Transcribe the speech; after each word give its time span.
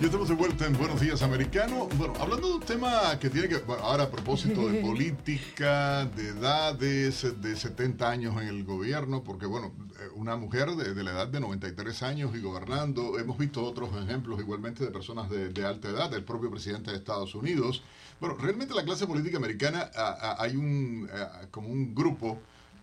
Ya 0.00 0.06
estamos 0.06 0.28
de 0.30 0.34
vuelta 0.34 0.66
en 0.66 0.72
Buenos 0.78 0.98
Días 0.98 1.20
Americano. 1.20 1.86
Bueno, 1.98 2.14
hablando 2.18 2.48
de 2.48 2.54
un 2.54 2.60
tema 2.60 3.18
que 3.20 3.28
tiene 3.28 3.48
que. 3.48 3.58
Bueno, 3.58 3.82
ahora 3.82 4.04
a 4.04 4.10
propósito 4.10 4.66
de 4.68 4.80
política, 4.82 6.06
de 6.06 6.28
edades, 6.28 7.26
de 7.42 7.54
70 7.54 8.08
años 8.08 8.40
en 8.40 8.48
el 8.48 8.64
gobierno, 8.64 9.22
porque, 9.22 9.44
bueno, 9.44 9.72
eh, 10.00 10.08
una 10.14 10.36
mujer 10.36 10.70
de, 10.70 10.94
de 10.94 11.02
la 11.04 11.10
edad 11.10 11.28
de 11.28 11.38
93 11.40 12.02
años 12.02 12.34
y 12.34 12.40
gobernando. 12.40 13.18
Hemos 13.18 13.36
visto 13.36 13.62
otros 13.62 13.90
ejemplos 14.02 14.40
igualmente 14.40 14.82
de 14.84 14.90
personas 14.90 15.28
de, 15.28 15.50
de 15.50 15.66
alta 15.66 15.90
edad, 15.90 16.12
el 16.14 16.24
propio 16.24 16.50
presidente 16.50 16.90
de 16.92 16.96
Estados 16.96 17.34
Unidos. 17.34 17.82
Bueno, 18.20 18.36
realmente 18.40 18.74
la 18.74 18.84
clase 18.84 19.06
política 19.06 19.36
americana 19.36 19.90
a- 19.94 20.12
a- 20.32 20.42
hay 20.42 20.56
un. 20.56 21.10
a- 21.12 21.46
como 21.50 21.68
un 21.68 21.94
grupo 21.94 22.38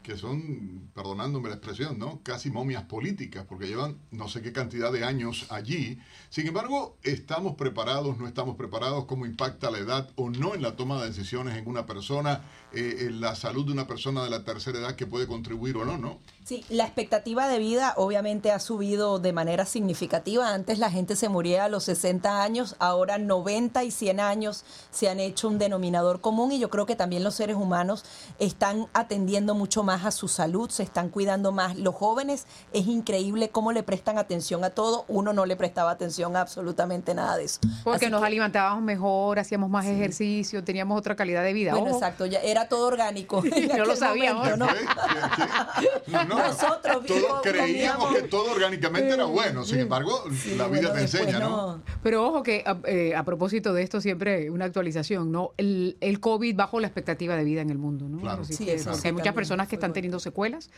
que 0.07 0.15
son, 0.15 0.89
perdonándome 0.95 1.49
la 1.49 1.55
expresión, 1.55 1.99
¿no? 1.99 2.21
Casi 2.23 2.49
momias 2.49 2.83
políticas, 2.83 3.45
porque 3.45 3.67
llevan 3.67 3.97
no 4.11 4.29
sé 4.29 4.41
qué 4.41 4.53
cantidad 4.53 4.89
de 4.89 5.03
años 5.03 5.47
allí. 5.49 5.99
Sin 6.29 6.47
embargo, 6.47 6.97
¿estamos 7.03 7.55
preparados, 7.55 8.17
no 8.17 8.25
estamos 8.25 8.55
preparados? 8.55 9.03
¿Cómo 9.03 9.25
impacta 9.25 9.69
la 9.69 9.79
edad 9.79 10.09
o 10.15 10.29
no 10.29 10.55
en 10.55 10.61
la 10.61 10.77
toma 10.77 11.01
de 11.01 11.07
decisiones 11.09 11.57
en 11.57 11.67
una 11.67 11.85
persona, 11.85 12.45
eh, 12.71 12.99
en 13.01 13.19
la 13.19 13.35
salud 13.35 13.65
de 13.65 13.73
una 13.73 13.85
persona 13.85 14.23
de 14.23 14.29
la 14.29 14.45
tercera 14.45 14.79
edad 14.79 14.95
que 14.95 15.07
puede 15.07 15.27
contribuir 15.27 15.75
o 15.75 15.83
no, 15.83 15.97
no? 15.97 16.19
Sí, 16.47 16.63
la 16.69 16.85
expectativa 16.85 17.49
de 17.49 17.59
vida 17.59 17.93
obviamente 17.97 18.53
ha 18.53 18.59
subido 18.61 19.19
de 19.19 19.33
manera 19.33 19.65
significativa. 19.65 20.53
Antes 20.53 20.79
la 20.79 20.89
gente 20.89 21.17
se 21.17 21.27
moría 21.27 21.65
a 21.65 21.67
los 21.67 21.83
60 21.83 22.41
años, 22.41 22.77
ahora 22.79 23.17
90 23.17 23.83
y 23.83 23.91
100 23.91 24.21
años 24.21 24.63
se 24.89 25.09
han 25.09 25.19
hecho 25.19 25.49
un 25.49 25.57
denominador 25.57 26.21
común 26.21 26.53
y 26.53 26.59
yo 26.59 26.69
creo 26.69 26.85
que 26.85 26.95
también 26.95 27.25
los 27.25 27.35
seres 27.35 27.57
humanos 27.57 28.05
están 28.39 28.87
atendiendo 28.93 29.55
mucho 29.55 29.83
más 29.83 30.05
a 30.05 30.11
su 30.11 30.29
salud, 30.29 30.69
se 30.69 30.83
están 30.83 31.09
cuidando 31.09 31.51
más. 31.51 31.75
Los 31.75 31.93
jóvenes 31.95 32.45
es 32.71 32.87
increíble 32.87 33.49
cómo 33.49 33.73
le 33.73 33.83
prestan 33.83 34.17
atención 34.17 34.63
a 34.63 34.69
todo, 34.69 35.03
uno 35.09 35.33
no 35.33 35.45
le 35.45 35.57
prestaba 35.57 35.91
atención 35.91 36.37
a 36.37 36.39
absolutamente 36.39 37.13
nada 37.13 37.35
de 37.35 37.43
eso. 37.43 37.59
Porque 37.83 38.05
Así 38.05 38.09
nos 38.09 38.21
que- 38.21 38.27
alimentábamos 38.27 38.81
mejor, 38.85 39.37
hacíamos 39.39 39.69
más 39.69 39.85
ejercicio, 39.85 40.63
teníamos 40.63 40.97
otra 40.97 41.17
calidad 41.17 41.43
de 41.43 41.51
vida. 41.51 41.71
Bueno, 41.73 41.87
Ojo, 41.87 41.97
exacto, 41.97 42.25
ya 42.25 42.39
era 42.39 42.69
todo 42.69 42.87
orgánico. 42.87 43.43
en 43.53 43.67
No 43.67 43.75
lo 43.79 43.83
aquel 43.83 43.97
sabíamos. 43.97 44.43
momento, 44.49 44.65
¿no? 44.65 44.71
¿Qué? 44.71 44.79
¿Qué? 44.85 45.87
¿Qué? 46.05 46.11
No, 46.13 46.23
no. 46.23 46.36
Nosotros 46.47 47.05
Todo- 47.05 47.15
vivimos- 47.15 47.41
creíamos 47.43 48.05
comíamos- 48.07 48.21
que 48.21 48.27
todo 48.27 48.51
orgánicamente 48.51 49.13
era 49.13 49.25
bueno. 49.25 49.63
Sin 49.65 49.79
embargo, 49.79 50.23
Sí, 50.41 50.55
la 50.55 50.67
vida 50.67 50.93
te 50.93 51.01
enseña, 51.01 51.39
¿no? 51.39 51.81
Pero 52.03 52.25
ojo 52.25 52.43
que 52.43 52.63
a, 52.65 52.77
eh, 52.85 53.15
a 53.15 53.23
propósito 53.23 53.73
de 53.73 53.83
esto 53.83 54.01
siempre 54.01 54.49
una 54.49 54.65
actualización, 54.65 55.31
¿no? 55.31 55.51
El, 55.57 55.97
el 56.01 56.19
COVID 56.19 56.55
bajó 56.55 56.79
la 56.79 56.87
expectativa 56.87 57.35
de 57.35 57.43
vida 57.43 57.61
en 57.61 57.69
el 57.69 57.77
mundo, 57.77 58.07
¿no? 58.09 58.19
Claro. 58.19 58.43
Sí, 58.43 58.69
eso 58.69 58.93
sí 58.93 59.07
hay 59.07 59.13
muchas 59.13 59.33
personas 59.33 59.67
que 59.67 59.75
están 59.75 59.93
teniendo 59.93 60.19
secuelas 60.19 60.69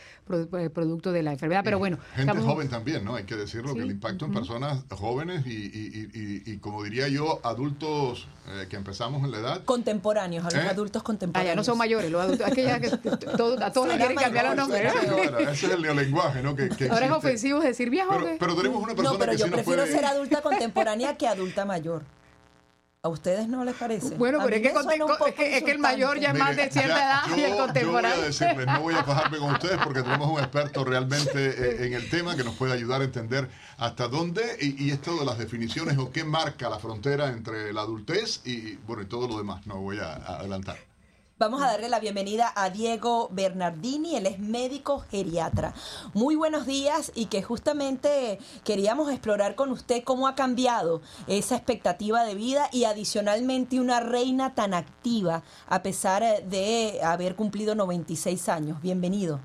eh, 0.58 0.70
producto 0.70 1.12
de 1.12 1.22
la 1.22 1.32
enfermedad, 1.32 1.62
pero 1.64 1.78
bueno. 1.78 1.98
Gente 2.14 2.32
estamos- 2.32 2.44
joven 2.44 2.68
también, 2.68 3.04
¿no? 3.04 3.14
Hay 3.16 3.24
que 3.24 3.36
decirlo, 3.36 3.74
que 3.74 3.80
el 3.82 3.90
impacto 3.90 4.26
en 4.26 4.32
personas 4.32 4.84
jóvenes 4.90 5.46
y, 5.46 5.50
y- 5.50 6.10
y- 6.14 6.18
y- 6.46 6.52
y, 6.52 6.58
como 6.58 6.82
diría 6.82 7.08
yo, 7.08 7.40
adultos 7.42 8.28
eh, 8.48 8.66
que 8.68 8.76
empezamos 8.76 9.22
en 9.24 9.30
la 9.30 9.38
edad. 9.38 9.64
Contemporáneos, 9.64 10.44
a 10.44 10.50
los 10.50 10.64
¿Eh? 10.64 10.68
adultos 10.68 11.02
Ah, 11.02 11.04
contemporáneos. 11.04 11.52
ya 11.52 11.56
no 11.56 11.64
son 11.64 11.78
mayores, 11.78 12.10
los 12.10 12.20
adultos. 12.22 12.48
Es 12.48 12.54
que 12.54 12.96
todo- 13.36 13.62
a 13.62 13.72
todos 13.72 13.88
les 13.88 13.96
quieren 13.98 14.16
cambiar 14.16 14.46
los 14.46 14.56
nombres. 14.56 14.92
Ese 15.52 15.66
es 15.66 15.72
el 15.72 15.82
neolenguaje, 15.82 16.42
¿no? 16.42 16.54
Que, 16.56 16.68
que 16.70 16.88
Ahora 16.88 17.06
es 17.06 17.12
ofensivo 17.12 17.60
decir 17.60 17.90
viejo. 17.90 18.16
Pero, 18.38 18.54
tenemos 18.56 18.82
una 18.82 18.94
persona 18.94 19.12
No, 19.12 19.18
pero 19.18 19.32
que 19.32 19.38
yo 19.38 19.44
sí 19.46 19.50
prefiero 19.52 19.82
puede... 19.82 19.94
ser 19.94 20.04
adulta 20.04 20.42
contemporánea 20.42 21.16
que 21.16 21.26
adulta 21.28 21.64
mayor. 21.64 22.02
¿A 23.02 23.08
ustedes 23.08 23.48
no 23.48 23.64
les 23.64 23.74
parece? 23.76 24.14
Bueno, 24.16 24.40
pero 24.44 24.56
es 24.56 24.60
que, 24.62 24.68
es 24.68 25.34
que- 25.34 25.56
es 25.56 25.62
que 25.64 25.70
el 25.70 25.78
mayor 25.78 26.18
ya 26.20 26.32
es 26.32 26.38
más 26.38 26.54
de 26.54 26.70
cierta 26.70 26.98
ya, 26.98 27.22
edad 27.26 27.36
y 27.36 27.40
el 27.44 27.50
yo- 27.52 27.56
contemporáneo. 27.56 28.10
Yo 28.10 28.16
voy 28.16 28.24
a 28.24 28.26
decirles, 28.26 28.66
no 28.66 28.80
voy 28.82 28.94
a 28.94 29.04
fajarme 29.04 29.38
con 29.38 29.52
ustedes 29.52 29.78
porque 29.82 30.02
tenemos 30.02 30.28
un 30.28 30.38
experto 30.38 30.84
realmente 30.84 31.30
eh, 31.82 31.86
en 31.86 31.94
el 31.94 32.10
tema 32.10 32.36
que 32.36 32.44
nos 32.44 32.56
puede 32.56 32.74
ayudar 32.74 33.00
a 33.00 33.04
entender 33.04 33.48
hasta 33.78 34.06
dónde 34.08 34.42
y, 34.60 34.84
y 34.84 34.90
esto 34.90 35.16
de 35.18 35.24
las 35.24 35.38
definiciones 35.38 35.96
o 35.96 36.10
qué 36.12 36.24
marca 36.24 36.68
la 36.68 36.78
frontera 36.78 37.28
entre 37.28 37.72
la 37.72 37.80
adultez 37.80 38.42
y, 38.44 38.74
bueno, 38.86 39.02
y 39.02 39.06
todo 39.06 39.26
lo 39.28 39.38
demás. 39.38 39.66
No 39.66 39.76
voy 39.80 39.98
a, 39.98 40.12
a 40.16 40.36
adelantar. 40.40 40.76
Vamos 41.40 41.62
a 41.62 41.68
darle 41.68 41.88
la 41.88 42.00
bienvenida 42.00 42.52
a 42.54 42.68
Diego 42.68 43.30
Bernardini, 43.32 44.14
él 44.14 44.26
es 44.26 44.38
médico 44.38 44.98
geriatra. 44.98 45.72
Muy 46.12 46.36
buenos 46.36 46.66
días 46.66 47.12
y 47.14 47.28
que 47.28 47.40
justamente 47.40 48.38
queríamos 48.62 49.10
explorar 49.10 49.54
con 49.54 49.70
usted 49.70 50.02
cómo 50.04 50.28
ha 50.28 50.34
cambiado 50.34 51.00
esa 51.28 51.56
expectativa 51.56 52.24
de 52.24 52.34
vida 52.34 52.68
y 52.74 52.84
adicionalmente 52.84 53.80
una 53.80 54.00
reina 54.00 54.54
tan 54.54 54.74
activa 54.74 55.42
a 55.66 55.82
pesar 55.82 56.22
de 56.44 57.00
haber 57.02 57.36
cumplido 57.36 57.74
96 57.74 58.50
años. 58.50 58.82
Bienvenido. 58.82 59.40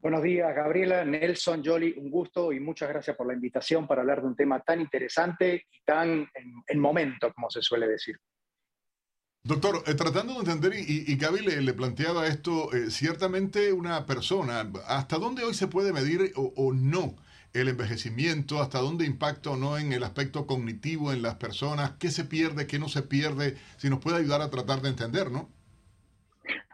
Buenos 0.00 0.22
días, 0.22 0.54
Gabriela, 0.54 1.04
Nelson, 1.04 1.60
Jolly, 1.64 1.94
un 1.98 2.08
gusto 2.08 2.52
y 2.52 2.60
muchas 2.60 2.88
gracias 2.88 3.16
por 3.16 3.26
la 3.26 3.34
invitación 3.34 3.88
para 3.88 4.02
hablar 4.02 4.20
de 4.20 4.28
un 4.28 4.36
tema 4.36 4.60
tan 4.60 4.80
interesante 4.80 5.66
y 5.72 5.80
tan 5.84 6.08
en, 6.32 6.62
en 6.68 6.78
momento, 6.78 7.32
como 7.34 7.50
se 7.50 7.62
suele 7.62 7.88
decir. 7.88 8.16
Doctor, 9.44 9.82
eh, 9.86 9.94
tratando 9.94 10.34
de 10.34 10.40
entender, 10.40 10.72
y, 10.78 11.04
y- 11.06 11.16
Gaby 11.16 11.40
le, 11.40 11.72
planteaba 11.72 12.26
esto, 12.26 12.72
eh, 12.74 12.90
ciertamente 12.90 13.72
una 13.72 14.04
persona, 14.04 14.70
¿hasta 14.86 15.16
dónde 15.16 15.44
hoy 15.44 15.54
se 15.54 15.68
puede 15.68 15.92
medir 15.92 16.32
o, 16.34 16.72
no 16.74 17.16
el 17.54 17.68
envejecimiento? 17.68 18.60
¿Hasta 18.60 18.78
dónde 18.78 19.06
impacta 19.06 19.50
o 19.50 19.56
no 19.56 19.78
en 19.78 19.92
el 19.92 20.02
aspecto 20.02 20.46
cognitivo 20.46 21.12
en 21.12 21.22
las 21.22 21.36
personas? 21.36 21.92
¿Qué 21.98 22.10
se 22.10 22.24
pierde, 22.24 22.66
qué 22.66 22.78
no 22.78 22.88
se 22.88 23.02
pierde? 23.02 23.56
Si 23.78 23.88
nos 23.88 24.00
puede 24.00 24.18
ayudar 24.18 24.42
a 24.42 24.50
tratar 24.50 24.82
de 24.82 24.90
entender, 24.90 25.30
¿no? 25.30 25.48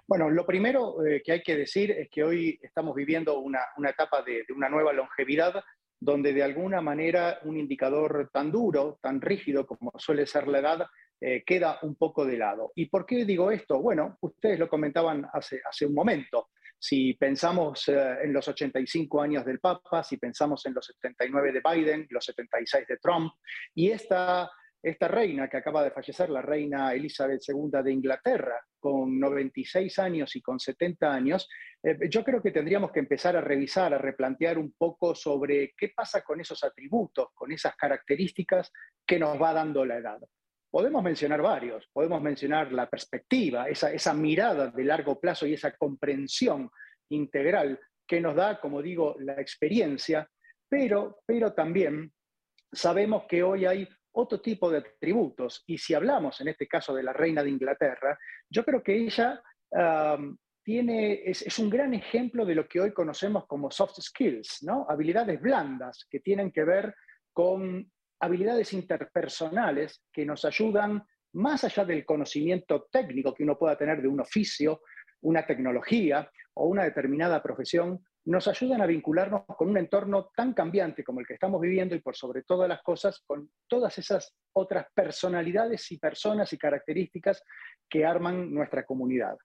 Bueno, 0.08 0.28
lo 0.30 0.44
primero 0.44 1.04
eh, 1.06 1.22
que 1.24 1.32
hay 1.32 1.42
que 1.42 1.56
decir 1.56 1.90
es 1.92 2.08
que 2.10 2.24
hoy 2.24 2.58
estamos 2.62 2.94
viviendo 2.94 3.38
una, 3.38 3.60
una 3.76 3.90
etapa 3.90 4.22
de, 4.22 4.44
de 4.46 4.52
una 4.54 4.68
nueva 4.68 4.92
longevidad 4.92 5.62
donde 6.00 6.32
de 6.32 6.42
alguna 6.42 6.80
manera 6.80 7.38
un 7.44 7.56
indicador 7.56 8.30
tan 8.32 8.50
duro, 8.50 8.98
tan 9.00 9.20
rígido 9.20 9.66
como 9.66 9.92
suele 9.96 10.26
ser 10.26 10.48
la 10.48 10.58
edad, 10.58 10.86
eh, 11.26 11.42
queda 11.42 11.78
un 11.80 11.94
poco 11.94 12.26
de 12.26 12.36
lado. 12.36 12.72
¿Y 12.74 12.84
por 12.84 13.06
qué 13.06 13.24
digo 13.24 13.50
esto? 13.50 13.80
Bueno, 13.80 14.18
ustedes 14.20 14.58
lo 14.58 14.68
comentaban 14.68 15.26
hace, 15.32 15.58
hace 15.66 15.86
un 15.86 15.94
momento. 15.94 16.50
Si 16.78 17.14
pensamos 17.14 17.88
eh, 17.88 18.18
en 18.24 18.30
los 18.30 18.46
85 18.46 19.22
años 19.22 19.42
del 19.46 19.58
Papa, 19.58 20.04
si 20.04 20.18
pensamos 20.18 20.66
en 20.66 20.74
los 20.74 20.84
79 20.84 21.50
de 21.50 21.62
Biden, 21.64 22.06
los 22.10 22.26
76 22.26 22.86
de 22.86 22.98
Trump, 22.98 23.32
y 23.74 23.90
esta, 23.90 24.50
esta 24.82 25.08
reina 25.08 25.48
que 25.48 25.56
acaba 25.56 25.82
de 25.82 25.92
fallecer, 25.92 26.28
la 26.28 26.42
reina 26.42 26.92
Elizabeth 26.92 27.40
II 27.48 27.82
de 27.82 27.92
Inglaterra, 27.92 28.60
con 28.78 29.18
96 29.18 29.98
años 30.00 30.36
y 30.36 30.42
con 30.42 30.60
70 30.60 31.10
años, 31.10 31.48
eh, 31.82 31.96
yo 32.10 32.22
creo 32.22 32.42
que 32.42 32.50
tendríamos 32.50 32.92
que 32.92 33.00
empezar 33.00 33.34
a 33.34 33.40
revisar, 33.40 33.94
a 33.94 33.98
replantear 33.98 34.58
un 34.58 34.74
poco 34.76 35.14
sobre 35.14 35.72
qué 35.74 35.90
pasa 35.96 36.20
con 36.20 36.38
esos 36.42 36.62
atributos, 36.62 37.28
con 37.32 37.50
esas 37.50 37.74
características 37.76 38.70
que 39.06 39.18
nos 39.18 39.40
va 39.40 39.54
dando 39.54 39.86
la 39.86 39.96
edad. 39.96 40.20
Podemos 40.74 41.04
mencionar 41.04 41.40
varios, 41.40 41.86
podemos 41.92 42.20
mencionar 42.20 42.72
la 42.72 42.90
perspectiva, 42.90 43.68
esa, 43.68 43.92
esa 43.92 44.12
mirada 44.12 44.72
de 44.72 44.82
largo 44.82 45.20
plazo 45.20 45.46
y 45.46 45.54
esa 45.54 45.76
comprensión 45.76 46.68
integral 47.10 47.78
que 48.04 48.20
nos 48.20 48.34
da, 48.34 48.58
como 48.58 48.82
digo, 48.82 49.14
la 49.20 49.34
experiencia, 49.34 50.28
pero, 50.68 51.20
pero 51.24 51.52
también 51.52 52.12
sabemos 52.72 53.22
que 53.28 53.44
hoy 53.44 53.66
hay 53.66 53.88
otro 54.16 54.40
tipo 54.40 54.68
de 54.68 54.78
atributos. 54.78 55.62
Y 55.68 55.78
si 55.78 55.94
hablamos 55.94 56.40
en 56.40 56.48
este 56.48 56.66
caso 56.66 56.92
de 56.92 57.04
la 57.04 57.12
reina 57.12 57.44
de 57.44 57.50
Inglaterra, 57.50 58.18
yo 58.50 58.64
creo 58.64 58.82
que 58.82 58.96
ella 58.96 59.40
tiene, 60.64 61.22
es, 61.24 61.42
es, 61.42 61.56
un 61.60 61.70
gran 61.70 61.94
ejemplo 61.94 62.44
de 62.44 62.56
lo 62.56 62.66
que 62.66 62.80
hoy 62.80 62.92
conocemos 62.92 63.46
como 63.46 63.70
soft 63.70 64.00
skills, 64.00 64.64
¿no? 64.64 64.86
habilidades 64.88 65.40
blandas 65.40 66.04
que 66.10 66.18
tienen 66.18 66.50
que 66.50 66.64
ver 66.64 66.96
con 67.32 67.92
habilidades 68.20 68.72
interpersonales 68.72 70.02
que 70.12 70.24
nos 70.24 70.44
ayudan 70.44 71.04
más 71.34 71.64
allá 71.64 71.84
del 71.84 72.04
conocimiento 72.04 72.86
técnico 72.90 73.34
que 73.34 73.42
uno 73.42 73.58
pueda 73.58 73.76
tener 73.76 74.00
de 74.00 74.08
un 74.08 74.20
oficio, 74.20 74.82
una 75.22 75.46
tecnología 75.46 76.30
o 76.54 76.66
una 76.66 76.84
determinada 76.84 77.42
profesión, 77.42 78.04
nos 78.26 78.48
ayudan 78.48 78.80
a 78.80 78.86
vincularnos 78.86 79.44
con 79.46 79.68
un 79.68 79.76
entorno 79.76 80.30
tan 80.34 80.54
cambiante 80.54 81.04
como 81.04 81.20
el 81.20 81.26
que 81.26 81.34
estamos 81.34 81.60
viviendo 81.60 81.94
y 81.94 82.00
por 82.00 82.16
sobre 82.16 82.42
todas 82.42 82.68
las 82.68 82.82
cosas 82.82 83.22
con 83.26 83.50
todas 83.68 83.98
esas 83.98 84.34
otras 84.54 84.86
personalidades 84.94 85.90
y 85.92 85.98
personas 85.98 86.52
y 86.52 86.58
características 86.58 87.42
que 87.88 88.06
arman 88.06 88.52
nuestra 88.52 88.84
comunidad. 88.84 89.36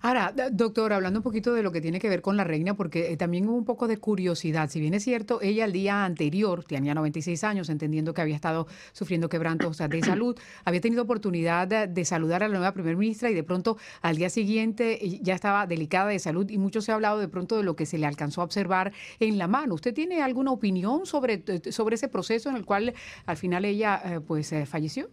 Ahora, 0.00 0.32
doctor, 0.52 0.92
hablando 0.92 1.18
un 1.18 1.22
poquito 1.22 1.52
de 1.54 1.62
lo 1.62 1.72
que 1.72 1.80
tiene 1.80 1.98
que 1.98 2.08
ver 2.08 2.22
con 2.22 2.36
la 2.36 2.44
reina, 2.44 2.74
porque 2.74 3.12
eh, 3.12 3.16
también 3.16 3.48
hubo 3.48 3.56
un 3.56 3.64
poco 3.64 3.88
de 3.88 3.98
curiosidad. 3.98 4.70
Si 4.70 4.80
bien 4.80 4.94
es 4.94 5.04
cierto, 5.04 5.40
ella 5.42 5.64
el 5.64 5.72
día 5.72 6.04
anterior, 6.04 6.64
tenía 6.64 6.94
96 6.94 7.42
años, 7.44 7.68
entendiendo 7.68 8.14
que 8.14 8.20
había 8.20 8.36
estado 8.36 8.66
sufriendo 8.92 9.28
quebrantos 9.28 9.78
de 9.78 10.02
salud, 10.02 10.38
había 10.64 10.80
tenido 10.80 11.02
oportunidad 11.02 11.66
de, 11.68 12.04
saludar 12.04 12.42
a 12.42 12.48
la 12.48 12.54
nueva 12.54 12.72
primer 12.72 12.96
ministra 12.96 13.30
y 13.30 13.34
de 13.34 13.42
pronto 13.42 13.76
al 14.02 14.16
día 14.16 14.30
siguiente 14.30 15.04
eh, 15.04 15.20
ya 15.22 15.34
estaba 15.34 15.66
delicada 15.66 16.08
de 16.08 16.18
salud 16.18 16.48
y 16.48 16.58
mucho 16.58 16.80
se 16.80 16.92
ha 16.92 16.94
hablado 16.94 17.18
de 17.18 17.28
pronto 17.28 17.56
de 17.56 17.64
lo 17.64 17.76
que 17.76 17.86
se 17.86 17.98
le 17.98 18.06
alcanzó 18.06 18.40
a 18.40 18.44
observar 18.44 18.92
en 19.20 19.36
la 19.36 19.48
mano. 19.48 19.74
¿Usted 19.74 19.92
tiene 19.92 20.22
alguna 20.22 20.52
opinión 20.52 21.06
sobre, 21.06 21.42
eh, 21.46 21.72
sobre 21.72 21.96
ese 21.96 22.08
proceso 22.08 22.48
en 22.48 22.56
el 22.56 22.64
cual 22.64 22.94
al 23.26 23.36
final 23.36 23.64
ella 23.64 24.22
pues 24.26 24.54
falleció? 24.66 25.08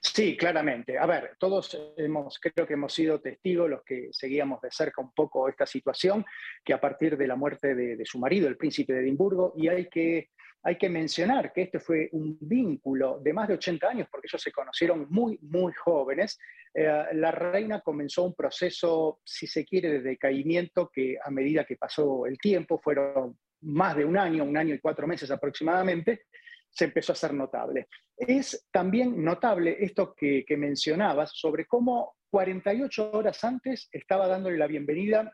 Sí, 0.00 0.36
claramente. 0.36 0.98
A 0.98 1.06
ver, 1.06 1.36
todos 1.38 1.92
hemos, 1.96 2.38
creo 2.40 2.66
que 2.66 2.74
hemos 2.74 2.92
sido 2.92 3.20
testigos, 3.20 3.70
los 3.70 3.82
que 3.84 4.08
seguíamos 4.12 4.60
de 4.60 4.70
cerca 4.70 5.00
un 5.00 5.12
poco 5.12 5.48
esta 5.48 5.66
situación, 5.66 6.24
que 6.64 6.72
a 6.72 6.80
partir 6.80 7.16
de 7.16 7.26
la 7.26 7.36
muerte 7.36 7.74
de, 7.74 8.04
su 8.04 8.18
marido, 8.18 8.48
el 8.48 8.56
príncipe 8.56 8.92
de 8.92 9.00
Edimburgo, 9.00 9.54
y 9.56 9.68
hay 9.68 9.88
que, 9.88 10.30
hay 10.62 10.76
que 10.76 10.88
mencionar 10.88 11.52
que 11.52 11.62
este 11.62 11.78
fue 11.78 12.08
un 12.12 12.36
vínculo 12.40 13.20
de 13.20 13.32
más 13.32 13.48
de 13.48 13.54
80 13.54 13.88
años, 13.88 14.08
porque 14.10 14.28
ellos 14.30 14.42
se 14.42 14.52
conocieron 14.52 15.06
muy, 15.10 15.38
muy 15.42 15.72
jóvenes. 15.72 16.38
Eh, 16.74 17.04
la 17.12 17.30
reina 17.30 17.80
comenzó 17.80 18.24
un 18.24 18.34
proceso, 18.34 19.20
si 19.24 19.46
se 19.46 19.64
quiere, 19.64 19.90
de 19.90 20.00
decaimiento 20.00 20.90
que 20.92 21.16
a 21.22 21.30
medida 21.30 21.64
que 21.64 21.76
pasó 21.76 22.26
el 22.26 22.38
tiempo, 22.38 22.80
fueron 22.82 23.38
más 23.60 23.96
de 23.96 24.04
un 24.04 24.16
año, 24.16 24.44
un 24.44 24.56
año 24.56 24.74
y 24.74 24.80
cuatro 24.80 25.06
meses 25.06 25.30
aproximadamente, 25.30 26.22
se 26.70 26.84
empezó 26.84 27.12
a 27.12 27.14
hacer 27.14 27.34
notable. 27.34 27.88
Es 28.16 28.68
también 28.70 29.22
notable 29.22 29.76
esto 29.80 30.14
que, 30.14 30.44
mencionabas 30.56 31.32
sobre 31.34 31.66
cómo 31.66 32.16
48 32.30 33.12
horas 33.12 33.42
antes 33.44 33.88
estaba 33.92 34.28
dándole 34.28 34.58
la 34.58 34.66
bienvenida 34.66 35.32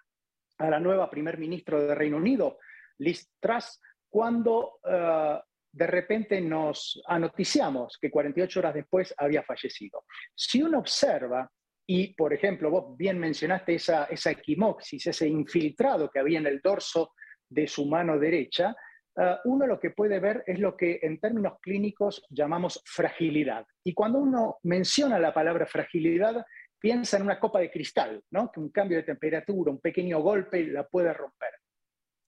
a 0.59 0.71
la 0.71 0.79
nueva 0.79 1.11
primer 1.11 1.39
ministro 1.39 1.87
de 1.87 1.95
Reino 1.95 2.17
Unido, 2.17 2.59
Liz 2.99 3.29
Truss, 3.41 3.81
cuando 4.09 4.79
eh, 4.89 5.41
de 5.73 5.87
repente 5.87 6.41
nos 6.41 7.03
anoticiamos 7.07 7.99
que 8.01 8.11
48 8.11 8.61
horas 8.61 8.75
después 8.75 9.13
había 9.19 9.43
fallecido. 9.43 10.05
Si 10.35 10.63
uno 10.63 10.79
observa, 10.79 11.51
y 11.87 12.15
por 12.15 12.33
ejemplo, 12.33 12.71
vos 12.71 12.97
bien 12.97 13.19
mencionaste 13.19 13.75
esa, 13.75 14.05
esa 14.05 14.31
equimoxis, 14.31 15.09
ese 15.09 15.27
infiltrado 15.27 16.09
que 16.11 16.21
había 16.21 16.39
en 16.39 16.47
el 16.47 16.61
dorso 16.61 17.13
de 17.49 17.67
su 17.67 17.87
mano 17.87 18.19
derecha, 18.19 18.75
Ah, 19.17 19.41
uno 19.45 19.67
lo 19.67 19.79
que 19.79 19.91
puede 19.91 20.19
ver 20.19 20.43
es 20.47 20.59
lo 20.59 20.77
que 20.77 20.99
en 21.03 21.21
términos 21.21 21.59
clínicos 21.61 22.25
llamamos 22.31 22.83
fragilidad. 22.85 23.67
Y 23.85 23.95
cuando 23.95 24.19
uno 24.19 24.59
menciona 24.65 25.19
la 25.19 25.33
palabra 25.33 25.67
fragilidad, 25.67 26.45
piensa 26.81 27.17
en 27.17 27.23
una 27.23 27.39
copa 27.39 27.61
de 27.61 27.71
cristal, 27.71 28.23
¿no? 28.31 28.51
que 28.51 28.61
un 28.61 28.71
cambio 28.71 28.99
de 28.99 29.05
temperatura, 29.05 29.71
un 29.71 29.81
pequeño 29.81 30.21
golpe 30.21 30.67
la 30.67 30.87
puede 30.87 31.13
romper. 31.13 31.51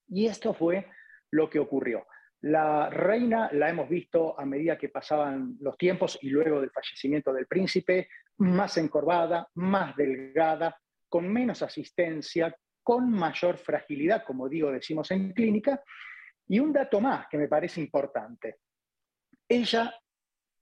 Y 0.08 0.26
esto 0.26 0.54
fue 0.54 0.86
lo 1.32 1.50
que 1.50 1.58
ocurrió. 1.58 2.06
La 2.42 2.88
reina 2.88 3.50
la 3.52 3.68
hemos 3.68 3.88
visto 3.88 4.38
a 4.38 4.44
medida 4.44 4.78
que 4.78 4.88
pasaban 4.88 5.56
los 5.60 5.76
tiempos 5.76 6.18
y 6.22 6.30
luego 6.30 6.60
del 6.60 6.70
fallecimiento 6.70 7.32
del 7.32 7.46
príncipe, 7.46 8.08
más 8.38 8.76
encorvada, 8.76 9.48
más 9.54 9.96
delgada, 9.96 10.78
con 11.08 11.32
menos 11.32 11.62
asistencia, 11.62 12.54
con 12.82 13.10
mayor 13.10 13.58
fragilidad, 13.58 14.22
como 14.24 14.48
digo, 14.48 14.70
decimos 14.70 15.10
en 15.10 15.32
clínica, 15.32 15.82
y 16.48 16.58
un 16.58 16.72
dato 16.72 17.00
más 17.00 17.26
que 17.28 17.38
me 17.38 17.48
parece 17.48 17.80
importante. 17.80 18.58
Ella, 19.48 19.94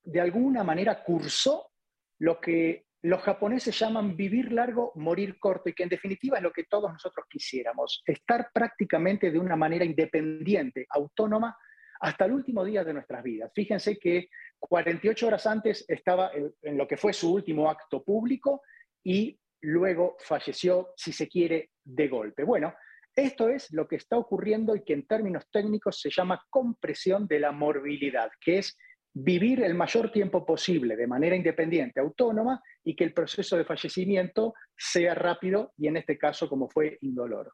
de 0.02 0.20
alguna 0.20 0.64
manera, 0.64 1.02
cursó 1.02 1.70
lo 2.19 2.40
que 2.40 2.86
los 3.02 3.20
japoneses 3.20 3.78
llaman 3.78 4.16
vivir 4.16 4.50
largo, 4.52 4.92
morir 4.94 5.38
corto, 5.38 5.69
y 5.69 5.75
que 5.75 5.82
en 5.82 5.90
definitiva 5.90 6.38
es 6.38 6.42
lo 6.42 6.52
que 6.52 6.64
todos 6.64 6.90
nosotros 6.90 7.26
quisiéramos, 7.28 8.02
estar 8.06 8.48
prácticamente 8.52 9.31
de 9.31 9.38
una 9.38 9.56
manera 9.56 9.84
independiente, 9.84 10.86
autónoma, 10.88 11.54
hasta 12.00 12.25
el 12.25 12.32
último 12.32 12.64
día 12.64 12.82
de 12.82 12.94
nuestras 12.94 13.22
vidas. 13.22 13.52
Fíjense 13.54 13.98
que 13.98 14.28
48 14.58 15.26
horas 15.26 15.46
antes 15.46 15.84
estaba 15.86 16.31
en, 16.34 16.78
lo 16.78 16.88
que 16.88 16.96
fue 16.96 17.12
su 17.12 17.32
último 17.32 17.69
acto 17.69 18.02
público 18.02 18.62
y 19.02 19.38
luego 19.60 20.16
falleció, 20.20 20.92
si 20.96 21.12
se 21.12 21.28
quiere, 21.28 21.72
de 21.84 22.08
golpe. 22.08 22.42
Bueno, 22.42 22.75
esto 23.16 23.49
es 23.49 23.72
lo 23.72 23.87
que 23.87 23.96
está 23.96 24.16
ocurriendo 24.19 24.75
y 24.75 24.82
que 24.82 24.93
en 24.93 25.06
términos 25.06 25.44
técnicos 25.50 26.00
se 26.00 26.11
llama 26.11 26.43
compresión 26.50 27.26
de 27.26 27.40
la 27.40 27.52
morbilidad, 27.52 28.31
que 28.40 28.58
es 28.58 28.76
vivir 29.12 29.62
el 29.62 29.75
mayor 29.75 30.11
tiempo 30.11 30.44
posible 30.44 30.96
de 30.96 31.06
manera 31.06 31.37
independiente, 31.37 32.00
autónoma, 32.00 32.61
y 32.82 32.96
que 32.96 33.05
el 33.05 33.14
proceso 33.14 33.56
de 33.56 33.64
fallecimiento 33.64 34.55
sea 34.76 35.14
rápido 35.14 35.72
y 35.76 35.87
en 35.87 35.96
este 35.96 36.19
caso 36.19 36.49
como 36.49 36.69
fue 36.69 36.99
indoloro. 37.02 37.52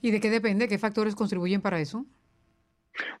¿Y 0.00 0.10
de 0.10 0.20
qué 0.20 0.30
depende? 0.30 0.68
¿Qué 0.68 0.78
factores 0.78 1.14
contribuyen 1.14 1.62
para 1.62 1.80
eso? 1.80 2.04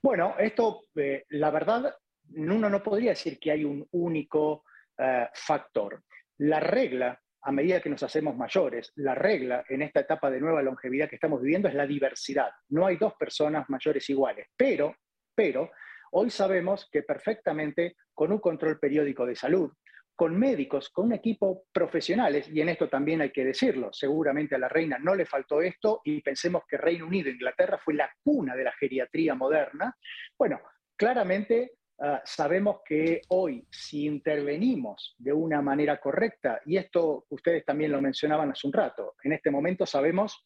Bueno, 0.02 0.34
esto, 0.38 0.82
eh, 0.96 1.24
la 1.30 1.50
verdad, 1.50 1.94
uno 2.34 2.68
no 2.68 2.82
podría 2.82 3.10
decir 3.10 3.38
que 3.38 3.50
hay 3.50 3.64
un 3.64 3.86
único 3.92 4.64
eh, 4.98 5.28
factor. 5.32 6.02
La 6.38 6.60
regla 6.60 7.21
a 7.42 7.52
medida 7.52 7.80
que 7.80 7.90
nos 7.90 8.02
hacemos 8.02 8.36
mayores. 8.36 8.92
La 8.96 9.14
regla 9.14 9.64
en 9.68 9.82
esta 9.82 10.00
etapa 10.00 10.30
de 10.30 10.40
nueva 10.40 10.62
longevidad 10.62 11.08
que 11.08 11.16
estamos 11.16 11.42
viviendo 11.42 11.68
es 11.68 11.74
la 11.74 11.86
diversidad. 11.86 12.50
No 12.68 12.86
hay 12.86 12.96
dos 12.96 13.14
personas 13.14 13.68
mayores 13.68 14.08
iguales, 14.10 14.48
pero, 14.56 14.94
pero 15.34 15.70
hoy 16.12 16.30
sabemos 16.30 16.88
que 16.90 17.02
perfectamente 17.02 17.96
con 18.14 18.32
un 18.32 18.38
control 18.38 18.78
periódico 18.78 19.26
de 19.26 19.34
salud, 19.34 19.72
con 20.14 20.38
médicos, 20.38 20.90
con 20.90 21.06
un 21.06 21.14
equipo 21.14 21.64
profesionales, 21.72 22.48
y 22.48 22.60
en 22.60 22.68
esto 22.68 22.88
también 22.88 23.22
hay 23.22 23.30
que 23.30 23.44
decirlo, 23.44 23.92
seguramente 23.92 24.54
a 24.54 24.58
la 24.58 24.68
reina 24.68 24.98
no 24.98 25.14
le 25.14 25.26
faltó 25.26 25.62
esto 25.62 26.00
y 26.04 26.20
pensemos 26.20 26.62
que 26.68 26.76
Reino 26.76 27.06
Unido, 27.06 27.30
Inglaterra 27.30 27.78
fue 27.82 27.94
la 27.94 28.10
cuna 28.22 28.54
de 28.54 28.64
la 28.64 28.72
geriatría 28.72 29.34
moderna. 29.34 29.96
Bueno, 30.38 30.60
claramente 30.96 31.72
Ah, 32.04 32.20
sabemos 32.24 32.80
que 32.84 33.20
hoy, 33.28 33.64
si 33.70 34.06
intervenimos 34.06 35.14
de 35.18 35.32
una 35.32 35.62
manera 35.62 36.00
correcta, 36.00 36.60
y 36.66 36.76
esto 36.76 37.26
ustedes 37.28 37.64
también 37.64 37.92
lo 37.92 38.02
mencionaban 38.02 38.50
hace 38.50 38.66
un 38.66 38.72
rato, 38.72 39.14
en 39.22 39.34
este 39.34 39.52
momento 39.52 39.86
sabemos 39.86 40.44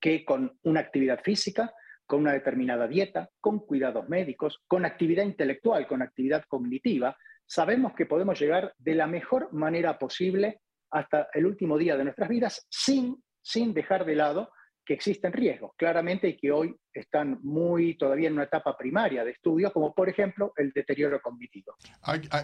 que 0.00 0.24
con 0.24 0.58
una 0.64 0.80
actividad 0.80 1.20
física, 1.22 1.72
con 2.04 2.22
una 2.22 2.32
determinada 2.32 2.88
dieta, 2.88 3.30
con 3.40 3.60
cuidados 3.60 4.08
médicos, 4.08 4.58
con 4.66 4.84
actividad 4.84 5.22
intelectual, 5.22 5.86
con 5.86 6.02
actividad 6.02 6.42
cognitiva, 6.48 7.16
sabemos 7.46 7.94
que 7.94 8.06
podemos 8.06 8.40
llegar 8.40 8.74
de 8.76 8.96
la 8.96 9.06
mejor 9.06 9.52
manera 9.52 10.00
posible 10.00 10.62
hasta 10.90 11.28
el 11.32 11.46
último 11.46 11.78
día 11.78 11.96
de 11.96 12.02
nuestras 12.02 12.28
vidas 12.28 12.66
sin, 12.68 13.22
sin 13.40 13.72
dejar 13.72 14.04
de 14.04 14.16
lado 14.16 14.50
que 14.84 14.94
existen 14.94 15.32
riesgos, 15.32 15.70
claramente, 15.76 16.26
y 16.26 16.36
que 16.36 16.50
hoy 16.50 16.74
están 16.94 17.38
muy 17.42 17.94
todavía 17.94 18.28
en 18.28 18.34
una 18.34 18.44
etapa 18.44 18.76
primaria 18.76 19.24
de 19.24 19.32
estudio, 19.32 19.72
como 19.72 19.94
por 19.94 20.08
ejemplo 20.08 20.52
el 20.56 20.72
deterioro 20.72 21.20
cognitivo. 21.22 21.74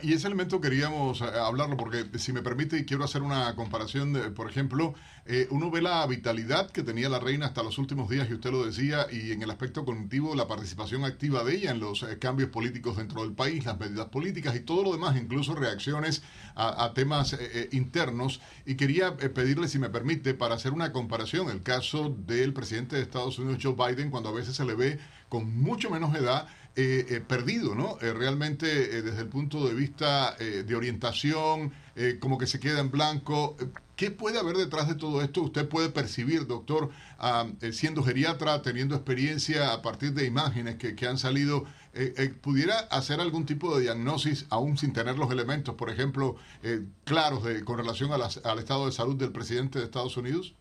y 0.03 0.13
ese 0.13 0.27
elemento 0.27 0.61
queríamos 0.61 1.21
eh, 1.21 1.25
hablarlo, 1.25 1.77
porque 1.77 2.07
si 2.19 2.33
me 2.33 2.43
permite, 2.43 2.85
quiero 2.85 3.05
hacer 3.05 3.23
una 3.23 3.55
comparación, 3.55 4.13
de, 4.13 4.31
por 4.31 4.49
ejemplo, 4.49 4.95
eh, 5.27 5.47
uno 5.51 5.71
ve 5.71 5.83
la 5.83 6.07
vitalidad 6.07 6.71
que 6.71 6.83
tenía 6.83 7.09
la 7.09 7.19
reina 7.19 7.47
hasta 7.47 7.63
los 7.63 7.79
últimos 7.79 8.09
días, 8.09 8.29
y 8.31 8.35
usted 8.35 8.51
lo 8.51 8.65
decía, 8.65 9.07
y 9.11 9.33
en 9.33 9.43
el 9.43 9.51
aspecto 9.51 9.85
cognitivo, 9.85 10.35
la 10.35 10.49
participación 10.49 11.05
activa 11.05 11.45
de 11.45 11.57
ella 11.57 11.71
en 11.71 11.81
los 11.81 12.03
eh, 12.03 12.19
cambios 12.19 12.51
políticos 12.51 12.97
dentro 12.97 13.23
del 13.23 13.33
país, 13.33 13.65
las 13.65 13.79
medidas 13.79 14.09
políticas 14.09 14.57
y 14.57 14.61
todo 14.61 14.83
lo 14.83 14.93
demás, 14.93 15.17
incluso 15.17 15.55
reacciones 15.55 16.23
a, 16.55 16.93
temas 16.95 17.39
internos. 17.71 18.41
Y 18.67 18.75
quería 18.75 19.17
pedirle, 19.17 19.69
si 19.69 19.79
me 19.79 19.91
permite, 19.91 20.35
para 20.35 20.57
hacer 20.57 20.73
una 20.73 20.93
comparación, 20.93 21.51
el 21.51 21.63
caso 21.63 22.09
del 22.27 22.53
presidente 22.53 22.97
de 22.97 23.03
Estados 23.03 23.39
Unidos, 23.39 23.61
Joe 23.63 23.75
Biden, 23.75 24.11
cuando 24.11 24.31
veces 24.39 24.57
se 24.57 24.65
le 24.65 24.75
ve 24.75 24.99
con 25.29 25.61
mucho 25.61 25.91
menos 25.91 26.15
edad 26.15 26.49
eh, 26.81 27.07
eh, 27.11 27.21
perdido, 27.21 27.75
¿no? 27.75 27.99
Eh, 28.01 28.13
realmente 28.13 29.03
desde 29.03 29.23
el 29.23 29.27
punto 29.27 29.67
de 29.67 29.75
vista 29.75 30.37
de 30.39 30.77
orientación, 30.77 31.73
como 32.21 32.39
que 32.39 32.47
se 32.47 32.61
queda 32.61 32.79
en 32.79 32.93
blanco. 32.93 33.57
¿Qué 33.97 34.13
puede 34.13 34.39
haber 34.39 34.57
detrás 34.57 34.87
de 34.87 34.95
todo 34.95 35.21
esto? 35.21 35.43
Usted 35.43 35.69
puede 35.69 35.89
percibir, 35.89 36.47
doctor, 36.47 36.91
ah, 37.19 37.49
siendo 37.73 38.05
geriatra, 38.05 38.63
teniendo 38.63 38.95
experiencia 38.95 39.73
a 39.73 39.83
partir 39.83 40.13
de 40.13 40.25
imágenes 40.25 40.77
que, 40.77 41.09
han 41.09 41.19
salido, 41.19 41.65
¿pudiera 42.43 42.79
hacer 42.93 43.21
algún 43.21 43.45
tipo 43.45 43.77
de 43.77 43.83
diagnosis 43.83 44.47
aún 44.49 44.79
sin 44.79 44.93
tener 44.93 45.19
los 45.19 45.33
elementos, 45.33 45.75
por 45.75 45.91
ejemplo, 45.91 46.37
claros 47.03 47.43
de, 47.43 47.65
con 47.65 47.77
relación 47.77 48.13
al 48.13 48.59
estado 48.61 48.87
de 48.87 48.93
salud 48.93 49.17
del 49.17 49.33
presidente 49.33 49.81
de 49.81 49.87
Estados 49.87 50.17
Unidos? 50.17 50.55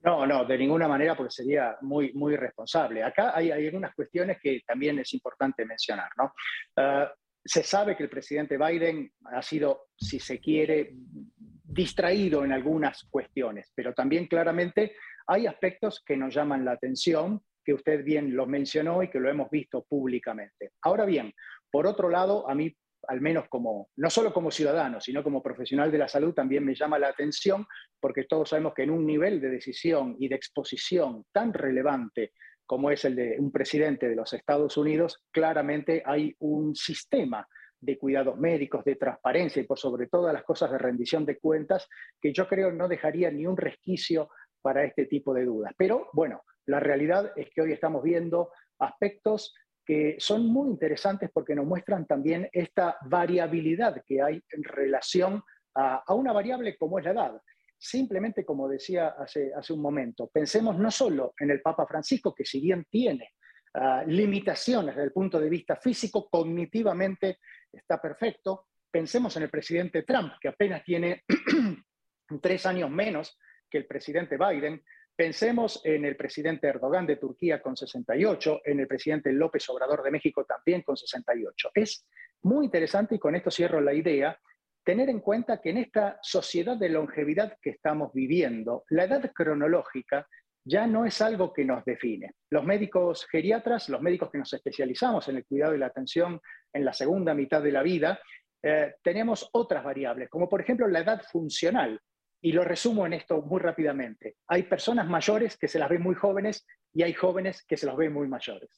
No, 0.00 0.26
no, 0.26 0.44
de 0.44 0.56
ninguna 0.56 0.86
manera 0.86 1.16
porque 1.16 1.32
sería 1.32 1.76
muy, 1.80 2.12
muy 2.12 2.34
irresponsable. 2.34 3.02
Acá 3.02 3.32
hay, 3.34 3.50
algunas 3.50 3.94
cuestiones 3.94 4.38
que 4.40 4.60
también 4.66 4.98
es 5.00 5.12
importante 5.12 5.64
mencionar. 5.64 6.10
¿no? 6.16 6.32
Ah, 6.76 7.12
se 7.44 7.62
sabe 7.62 7.96
que 7.96 8.04
el 8.04 8.10
presidente 8.10 8.58
Biden 8.58 9.10
ha 9.24 9.42
sido, 9.42 9.86
si 9.96 10.20
se 10.20 10.38
quiere, 10.38 10.92
distraído 10.92 12.44
en 12.44 12.52
algunas 12.52 13.04
cuestiones, 13.10 13.72
pero 13.74 13.92
también 13.92 14.26
claramente 14.26 14.94
hay 15.26 15.46
aspectos 15.46 16.02
que 16.04 16.16
nos 16.16 16.34
llaman 16.34 16.64
la 16.64 16.72
atención, 16.72 17.42
que 17.64 17.74
usted 17.74 18.04
bien 18.04 18.34
los 18.34 18.48
mencionó 18.48 19.02
y 19.02 19.10
que 19.10 19.20
lo 19.20 19.28
hemos 19.28 19.50
visto 19.50 19.84
públicamente. 19.88 20.72
Ahora 20.82 21.04
bien, 21.04 21.32
por 21.70 21.86
otro 21.86 22.08
lado, 22.08 22.48
a 22.48 22.54
mí 22.54 22.74
al 23.08 23.20
menos 23.20 23.48
como, 23.48 23.88
no 23.96 24.10
solo 24.10 24.32
como 24.32 24.50
ciudadano, 24.50 25.00
sino 25.00 25.24
como 25.24 25.42
profesional 25.42 25.90
de 25.90 25.98
la 25.98 26.08
salud, 26.08 26.34
también 26.34 26.64
me 26.64 26.74
llama 26.74 26.98
la 26.98 27.08
atención, 27.08 27.66
porque 27.98 28.24
todos 28.24 28.50
sabemos 28.50 28.74
que 28.74 28.82
en 28.82 28.90
un 28.90 29.06
nivel 29.06 29.40
de 29.40 29.48
decisión 29.48 30.16
y 30.18 30.28
de 30.28 30.36
exposición 30.36 31.24
tan 31.32 31.52
relevante 31.52 32.32
como 32.66 32.90
es 32.90 33.06
el 33.06 33.16
de 33.16 33.36
un 33.38 33.50
presidente 33.50 34.10
de 34.10 34.14
los 34.14 34.34
Estados 34.34 34.76
Unidos, 34.76 35.24
claramente 35.32 36.02
hay 36.04 36.34
un 36.40 36.76
sistema 36.76 37.48
de 37.80 37.96
cuidados 37.96 38.36
médicos, 38.36 38.84
de 38.84 38.96
transparencia 38.96 39.62
y 39.62 39.66
por 39.66 39.78
sobre 39.78 40.06
todas 40.06 40.34
las 40.34 40.44
cosas 40.44 40.70
de 40.70 40.76
rendición 40.76 41.24
de 41.24 41.38
cuentas 41.38 41.88
que 42.20 42.32
yo 42.34 42.46
creo 42.46 42.70
no 42.70 42.86
dejaría 42.86 43.30
ni 43.30 43.46
un 43.46 43.56
resquicio 43.56 44.28
para 44.60 44.84
este 44.84 45.06
tipo 45.06 45.32
de 45.32 45.46
dudas. 45.46 45.72
Pero 45.78 46.10
bueno, 46.12 46.42
la 46.66 46.78
realidad 46.78 47.32
es 47.36 47.48
que 47.54 47.62
hoy 47.62 47.72
estamos 47.72 48.02
viendo 48.02 48.50
aspectos 48.78 49.54
que 49.88 50.16
son 50.18 50.44
muy 50.44 50.68
interesantes 50.68 51.30
porque 51.32 51.54
nos 51.54 51.64
muestran 51.64 52.06
también 52.06 52.46
esta 52.52 52.98
variabilidad 53.06 54.04
que 54.04 54.20
hay 54.20 54.38
en 54.50 54.62
relación 54.62 55.42
a, 55.74 56.04
una 56.12 56.30
variable 56.30 56.76
como 56.76 56.98
es 56.98 57.06
la 57.06 57.12
edad. 57.12 57.42
Simplemente, 57.78 58.44
como 58.44 58.68
decía 58.68 59.14
hace, 59.18 59.50
un 59.72 59.80
momento, 59.80 60.28
pensemos 60.28 60.76
no 60.76 60.90
solo 60.90 61.32
en 61.38 61.52
el 61.52 61.62
Papa 61.62 61.86
Francisco, 61.86 62.34
que 62.34 62.44
si 62.44 62.60
bien 62.60 62.84
tiene 62.90 63.32
ah, 63.72 64.04
limitaciones 64.06 64.94
desde 64.94 65.06
el 65.06 65.12
punto 65.12 65.40
de 65.40 65.48
vista 65.48 65.76
físico, 65.76 66.28
cognitivamente 66.28 67.38
está 67.72 67.98
perfecto, 67.98 68.66
pensemos 68.90 69.34
en 69.38 69.44
el 69.44 69.48
presidente 69.48 70.02
Trump, 70.02 70.34
que 70.38 70.48
apenas 70.48 70.84
tiene 70.84 71.24
tres 72.42 72.66
años 72.66 72.90
menos 72.90 73.38
que 73.70 73.78
el 73.78 73.86
presidente 73.86 74.36
Biden, 74.36 74.82
Pensemos 75.18 75.80
en 75.82 76.04
el 76.04 76.14
presidente 76.14 76.68
Erdogan 76.68 77.04
de 77.04 77.16
Turquía 77.16 77.60
con 77.60 77.76
68, 77.76 78.60
en 78.64 78.78
el 78.78 78.86
presidente 78.86 79.32
López 79.32 79.68
Obrador 79.68 80.04
de 80.04 80.12
México 80.12 80.44
también 80.44 80.82
con 80.82 80.96
68. 80.96 81.72
Es 81.74 82.06
muy 82.42 82.66
interesante, 82.66 83.16
y 83.16 83.18
con 83.18 83.34
esto 83.34 83.50
cierro 83.50 83.80
la 83.80 83.92
idea, 83.92 84.38
tener 84.84 85.08
en 85.08 85.18
cuenta 85.18 85.60
que 85.60 85.70
en 85.70 85.78
esta 85.78 86.20
sociedad 86.22 86.76
de 86.76 86.90
longevidad 86.90 87.58
que 87.60 87.70
estamos 87.70 88.12
viviendo, 88.12 88.84
la 88.90 89.06
edad 89.06 89.32
cronológica 89.34 90.24
ya 90.64 90.86
no 90.86 91.04
es 91.04 91.20
algo 91.20 91.52
que 91.52 91.64
nos 91.64 91.84
define. 91.84 92.34
Los 92.50 92.64
médicos 92.64 93.26
geriatras, 93.28 93.88
los 93.88 94.00
médicos 94.00 94.30
que 94.30 94.38
nos 94.38 94.52
especializamos 94.52 95.28
en 95.28 95.38
el 95.38 95.46
cuidado 95.46 95.74
y 95.74 95.78
la 95.78 95.86
atención 95.86 96.40
en 96.72 96.84
la 96.84 96.92
segunda 96.92 97.34
mitad 97.34 97.60
de 97.60 97.72
la 97.72 97.82
vida, 97.82 98.20
eh, 98.62 98.94
tenemos 99.02 99.48
otras 99.50 99.82
variables, 99.82 100.28
como 100.28 100.48
por 100.48 100.60
ejemplo 100.60 100.86
la 100.86 101.00
edad 101.00 101.22
funcional. 101.22 102.00
Y 102.40 102.52
lo 102.52 102.64
resumo 102.64 103.06
en 103.06 103.14
esto 103.14 103.42
muy 103.42 103.60
rápidamente. 103.60 104.36
Hay 104.46 104.64
personas 104.64 105.08
mayores 105.08 105.56
que 105.56 105.68
se 105.68 105.78
las 105.78 105.88
ven 105.88 106.02
muy 106.02 106.14
jóvenes 106.14 106.66
y 106.94 107.02
hay 107.02 107.12
jóvenes 107.12 107.64
que 107.66 107.76
se 107.76 107.86
las 107.86 107.96
ven 107.96 108.12
muy 108.12 108.28
mayores. 108.28 108.70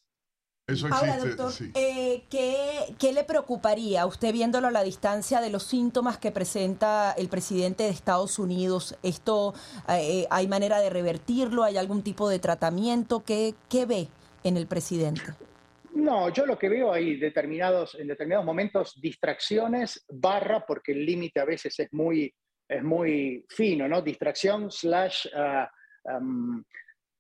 Eso 0.67 0.87
Ahora, 0.91 1.17
doctor, 1.19 1.53
eh, 1.75 2.23
¿qué, 2.31 3.13
le 3.13 3.25
preocuparía 3.25 4.07
usted 4.07 4.33
viéndolo 4.33 4.69
a 4.69 4.71
la 4.71 4.85
distancia 4.85 5.41
de 5.41 5.51
los 5.51 5.65
síntomas 5.65 6.19
que 6.19 6.31
presenta 6.31 7.13
el 7.19 7.29
presidente 7.29 7.85
de 7.85 7.91
Estados 7.91 8.39
Unidos? 8.39 8.97
¿Esto 9.03 9.53
eh, 9.89 10.27
hay 10.31 10.47
manera 10.47 10.79
de 10.79 10.91
revertirlo? 10.91 11.65
¿Hay 11.65 11.77
algún 11.77 12.03
tipo 12.03 12.29
de 12.29 12.39
tratamiento? 12.39 13.25
¿Qué, 13.25 13.55
qué 13.69 13.85
ve 13.85 14.09
en 14.45 14.57
el 14.57 14.67
presidente? 14.67 15.23
No, 15.93 16.33
yo 16.33 16.47
lo 16.47 16.57
que 16.57 16.69
veo 16.69 16.93
hay 16.93 17.17
determinados, 17.17 17.97
en 17.97 18.07
determinados 18.07 18.47
momentos 18.47 19.01
distracciones, 19.01 20.05
barra, 20.09 20.65
porque 20.65 20.93
el 20.93 21.05
límite 21.05 21.41
a 21.41 21.45
veces 21.45 21.79
es 21.81 21.93
muy, 21.93 22.33
es 22.71 22.83
muy 22.85 23.45
fino, 23.49 23.89
¿no? 23.89 24.01
Distracción 24.01 24.71
slash 24.71 25.27
ah, 25.35 25.69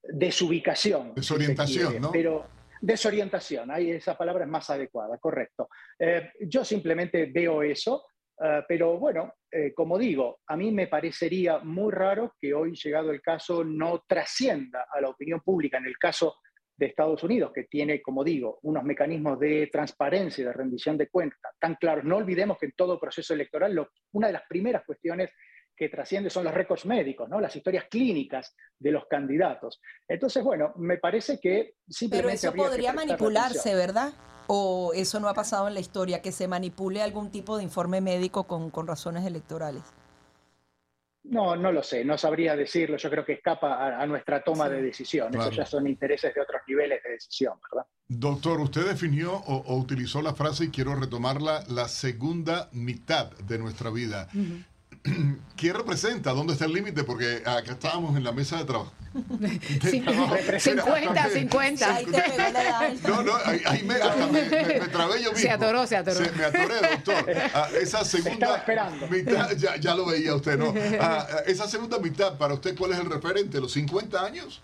desubicación. 0.02 1.14
Desorientación, 1.14 2.00
¿no? 2.00 2.12
Pero 2.12 2.46
desorientación, 2.80 3.70
ahí 3.70 3.90
esa 3.90 4.16
palabra 4.16 4.44
es 4.44 4.50
más 4.50 4.70
adecuada, 4.70 5.18
correcto. 5.18 5.68
Eh, 5.98 6.32
yo 6.40 6.64
simplemente 6.64 7.26
veo 7.26 7.62
eso, 7.62 8.06
ah, 8.40 8.64
pero 8.66 8.98
bueno, 8.98 9.34
eh, 9.50 9.74
como 9.74 9.98
digo, 9.98 10.40
a 10.46 10.56
mí 10.56 10.70
me 10.70 10.86
parecería 10.86 11.58
muy 11.58 11.92
raro 11.92 12.34
que 12.40 12.54
hoy, 12.54 12.74
llegado 12.74 13.10
el 13.10 13.20
caso, 13.20 13.64
no 13.64 14.04
trascienda 14.06 14.86
a 14.90 15.00
la 15.00 15.08
opinión 15.08 15.40
pública 15.40 15.78
en 15.78 15.86
el 15.86 15.98
caso 15.98 16.36
de 16.80 16.86
Estados 16.86 17.22
Unidos, 17.22 17.52
que 17.54 17.64
tiene, 17.64 18.00
como 18.00 18.24
digo, 18.24 18.58
unos 18.62 18.82
mecanismos 18.84 19.38
de 19.38 19.68
transparencia 19.70 20.40
y 20.40 20.46
de 20.46 20.52
rendición 20.54 20.96
de 20.96 21.10
cuentas 21.10 21.52
tan 21.60 21.74
claros. 21.74 22.04
No 22.04 22.16
olvidemos 22.16 22.56
que 22.56 22.66
en 22.66 22.72
todo 22.72 22.98
proceso 22.98 23.34
electoral 23.34 23.86
una 24.12 24.28
de 24.28 24.32
las 24.32 24.42
primeras 24.48 24.82
cuestiones 24.86 25.30
que 25.76 25.90
trasciende 25.90 26.30
son 26.30 26.44
los 26.44 26.54
récords 26.54 26.86
médicos, 26.86 27.28
¿no? 27.28 27.38
las 27.38 27.54
historias 27.54 27.84
clínicas 27.90 28.56
de 28.78 28.92
los 28.92 29.04
candidatos. 29.08 29.80
Entonces, 30.08 30.42
bueno, 30.42 30.72
me 30.76 30.96
parece 30.96 31.38
que 31.38 31.74
simplemente... 31.86 32.48
Pero 32.48 32.54
eso 32.54 32.70
podría 32.70 32.94
manipularse, 32.94 33.74
¿verdad? 33.74 34.14
¿O 34.46 34.92
eso 34.94 35.20
no 35.20 35.28
ha 35.28 35.34
pasado 35.34 35.68
en 35.68 35.74
la 35.74 35.80
historia, 35.80 36.22
que 36.22 36.32
se 36.32 36.48
manipule 36.48 37.02
algún 37.02 37.30
tipo 37.30 37.58
de 37.58 37.62
informe 37.62 38.00
médico 38.00 38.44
con, 38.44 38.70
con 38.70 38.86
razones 38.86 39.26
electorales? 39.26 39.82
No, 41.30 41.54
no 41.54 41.70
lo 41.70 41.82
sé, 41.82 42.04
no 42.04 42.18
sabría 42.18 42.56
decirlo. 42.56 42.96
Yo 42.96 43.08
creo 43.08 43.24
que 43.24 43.34
escapa 43.34 44.00
a, 44.00 44.04
nuestra 44.06 44.42
toma 44.42 44.68
de 44.68 44.82
decisión. 44.82 45.32
Eso 45.34 45.50
ya 45.50 45.64
son 45.64 45.86
intereses 45.86 46.34
de 46.34 46.40
otros 46.40 46.62
niveles 46.66 47.00
de 47.04 47.10
decisión, 47.10 47.54
¿verdad? 47.70 47.86
Doctor, 48.08 48.60
usted 48.60 48.84
definió 48.86 49.34
o, 49.34 49.76
utilizó 49.76 50.20
la 50.20 50.34
frase, 50.34 50.64
y 50.64 50.68
quiero 50.70 50.96
retomarla, 50.96 51.62
la 51.68 51.86
segunda 51.86 52.68
mitad 52.72 53.30
de 53.30 53.58
nuestra 53.58 53.90
vida. 53.90 54.28
¿Qué 55.56 55.72
representa? 55.72 56.32
¿Dónde 56.32 56.54
está 56.54 56.64
el 56.64 56.72
límite? 56.72 57.04
Porque 57.04 57.42
acá 57.44 57.72
estábamos 57.72 58.16
en 58.16 58.24
la 58.24 58.32
mesa 58.32 58.58
de 58.58 58.64
trabajo. 58.64 58.92
50, 60.58 61.28
50. 61.28 62.00
No, 63.08 63.22
no, 63.22 63.32
ahí, 63.44 63.82
me, 63.82 63.94
hasta 63.94 64.26
me, 64.28 64.42
trabé 64.42 65.22
yo 65.22 65.32
mismo. 65.32 65.36
Se 65.36 65.50
atoró, 65.50 65.86
se 65.86 65.96
atoró. 65.96 66.20
me 66.36 66.44
atoré, 66.44 66.74
doctor. 67.04 67.36
Ah, 67.54 67.68
esa 67.80 68.04
segunda 68.04 68.64
mitad, 69.10 69.50
ya, 69.56 69.76
ya, 69.76 69.94
lo 69.94 70.06
veía 70.06 70.34
usted, 70.34 70.58
¿no? 70.58 70.74
Ah, 71.00 71.26
esa 71.46 71.66
segunda 71.66 71.98
mitad, 71.98 72.36
para 72.38 72.54
usted, 72.54 72.76
¿cuál 72.76 72.92
es 72.92 72.98
el 72.98 73.10
referente? 73.10 73.60
¿Los 73.60 73.72
50 73.72 74.24
años? 74.24 74.62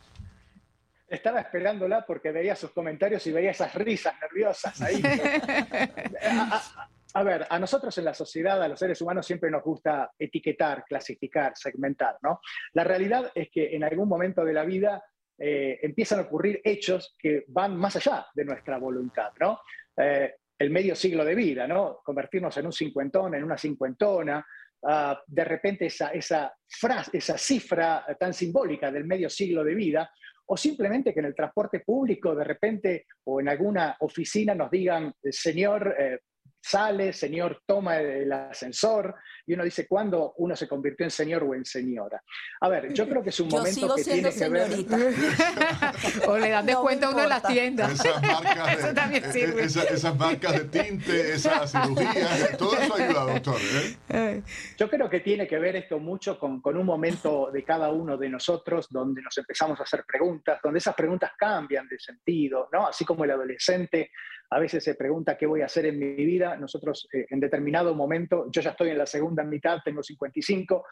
Estaba 1.09 1.41
esperándola 1.41 2.05
porque 2.07 2.31
veía 2.31 2.57
sus 2.57 2.71
comentarios 2.71 3.27
y 3.27 3.33
veía 3.33 3.51
esas 3.51 3.75
risas 3.75 4.15
nerviosas 4.21 4.81
ahí. 4.81 5.03
A 7.17 7.23
ver, 7.23 7.47
a 7.49 7.59
nosotros 7.59 7.97
en 7.97 8.05
la 8.05 8.13
sociedad, 8.13 8.63
a 8.63 8.69
los 8.69 8.79
seres 8.79 9.01
humanos, 9.01 9.25
siempre 9.25 9.51
nos 9.51 9.63
gusta 9.63 10.13
etiquetar, 10.19 10.85
clasificar, 10.85 11.55
segmentar, 11.57 12.19
¿no? 12.23 12.41
La 12.75 12.85
realidad 12.85 13.33
es 13.35 13.49
que 13.51 13.75
en 13.75 13.85
algún 13.85 14.07
momento 14.07 14.45
de 14.45 14.53
la 14.53 14.67
vida 14.67 15.03
eh, 15.39 15.79
empiezan 15.81 16.19
a 16.19 16.23
ocurrir 16.25 16.61
hechos 16.63 17.17
que 17.19 17.47
van 17.49 17.75
más 17.75 17.97
allá 17.97 18.27
de 18.35 18.45
nuestra 18.45 18.77
voluntad, 18.77 19.33
¿no? 19.41 19.61
Eh, 19.97 20.35
el 20.59 20.69
medio 20.69 20.95
siglo 20.95 21.25
de 21.25 21.35
vida, 21.35 21.67
¿no? 21.67 22.01
Convertirnos 22.05 22.55
en 22.59 22.67
un 22.67 22.73
cincuentón, 22.73 23.35
en 23.35 23.45
una 23.45 23.57
cincuentona, 23.57 24.47
ah, 24.83 25.19
de 25.27 25.45
repente 25.47 25.87
esa, 25.87 26.11
esa, 26.11 26.55
frase, 26.69 27.17
esa 27.17 27.39
cifra 27.39 28.05
tan 28.21 28.35
simbólica 28.35 28.93
del 28.93 29.07
medio 29.07 29.31
siglo 29.31 29.65
de 29.65 29.75
vida, 29.75 30.11
o 30.49 30.57
simplemente 30.59 31.15
que 31.15 31.21
en 31.21 31.27
el 31.27 31.35
transporte 31.35 31.81
público 31.81 32.35
de 32.35 32.45
repente 32.45 33.07
o 33.25 33.41
en 33.41 33.49
alguna 33.49 33.97
oficina 34.01 34.55
nos 34.55 34.71
digan, 34.71 35.15
señor, 35.31 35.97
eh, 35.99 36.19
sale, 36.67 37.13
señor 37.13 37.63
toma 37.65 37.99
el 37.99 38.33
ascensor, 38.33 39.15
y 39.47 39.55
uno 39.55 39.63
dice, 39.63 39.87
¿cuándo 39.87 40.35
uno 40.39 40.57
se 40.57 40.67
convirtió 40.67 41.05
en 41.05 41.11
señor 41.11 41.45
o 41.45 41.55
en 41.55 41.65
señora? 41.65 42.21
A 42.61 42.69
ver, 42.69 42.93
yo 42.93 43.09
creo 43.09 43.23
que 43.23 43.31
es 43.31 43.39
un 43.39 43.49
momento 43.51 43.95
que 43.95 44.03
tiene 44.03 44.33
que 44.33 44.49
ver... 44.49 44.71
o 46.27 46.39
le 46.39 46.51
dan 46.51 46.67
descuento 46.67 47.07
a 47.07 47.11
uno 47.11 47.23
en 47.23 47.29
las 47.29 47.43
tiendas. 47.45 47.93
Esas 47.93 48.21
marcas 48.21 48.83
de, 48.85 48.95
también 48.95 49.25
eh, 49.25 49.33
sirve. 49.33 49.63
esas 49.63 50.17
marcas 50.17 50.53
de 50.55 50.65
tinte, 50.65 51.35
esas 51.35 51.71
cirugías, 51.71 52.59
todo 52.59 52.77
eso 52.77 52.95
ayuda, 52.97 53.33
doctor. 53.33 53.61
¿eh? 54.09 54.43
Yo 54.77 54.91
creo 54.91 55.09
que 55.09 55.21
tiene 55.21 55.47
que 55.47 55.59
ver 55.61 55.77
esto 55.77 56.01
mucho 56.01 56.37
con, 56.37 56.61
con 56.61 56.77
un 56.77 56.85
momento 56.85 57.51
de 57.53 57.63
cada 57.63 57.91
uno 57.91 58.17
de 58.17 58.29
nosotros 58.29 58.89
donde 58.91 59.23
nos 59.23 59.39
empezamos 59.39 59.79
a 59.79 59.85
hacer 59.85 60.05
preguntas, 60.05 60.59
donde 60.61 60.81
esas 60.81 60.97
preguntas 60.97 61.31
cambian 61.39 61.87
de 61.87 61.99
sentido, 62.01 62.69
¿no? 62.73 62.89
Así 62.89 63.05
como 63.05 63.25
el 63.25 63.31
adolescente 63.31 64.11
a 64.51 64.59
veces 64.59 64.85
se 64.85 64.95
pregunta 64.95 65.37
qué 65.37 65.47
voy 65.47 65.63
a 65.63 65.67
hacer 65.67 65.87
en 65.87 65.99
mi 65.99 66.25
vida. 66.25 66.57
Nosotros 66.57 67.09
eh, 67.13 67.27
en 67.31 67.41
determinado 67.41 67.95
momento, 67.95 68.47
yo 68.51 68.61
ya 68.61 68.71
estoy 68.71 68.91
en 68.91 68.99
la 68.99 69.07
segunda 69.07 69.43
mitad, 69.45 69.79
tengo 69.85 70.03
55, 70.03 70.85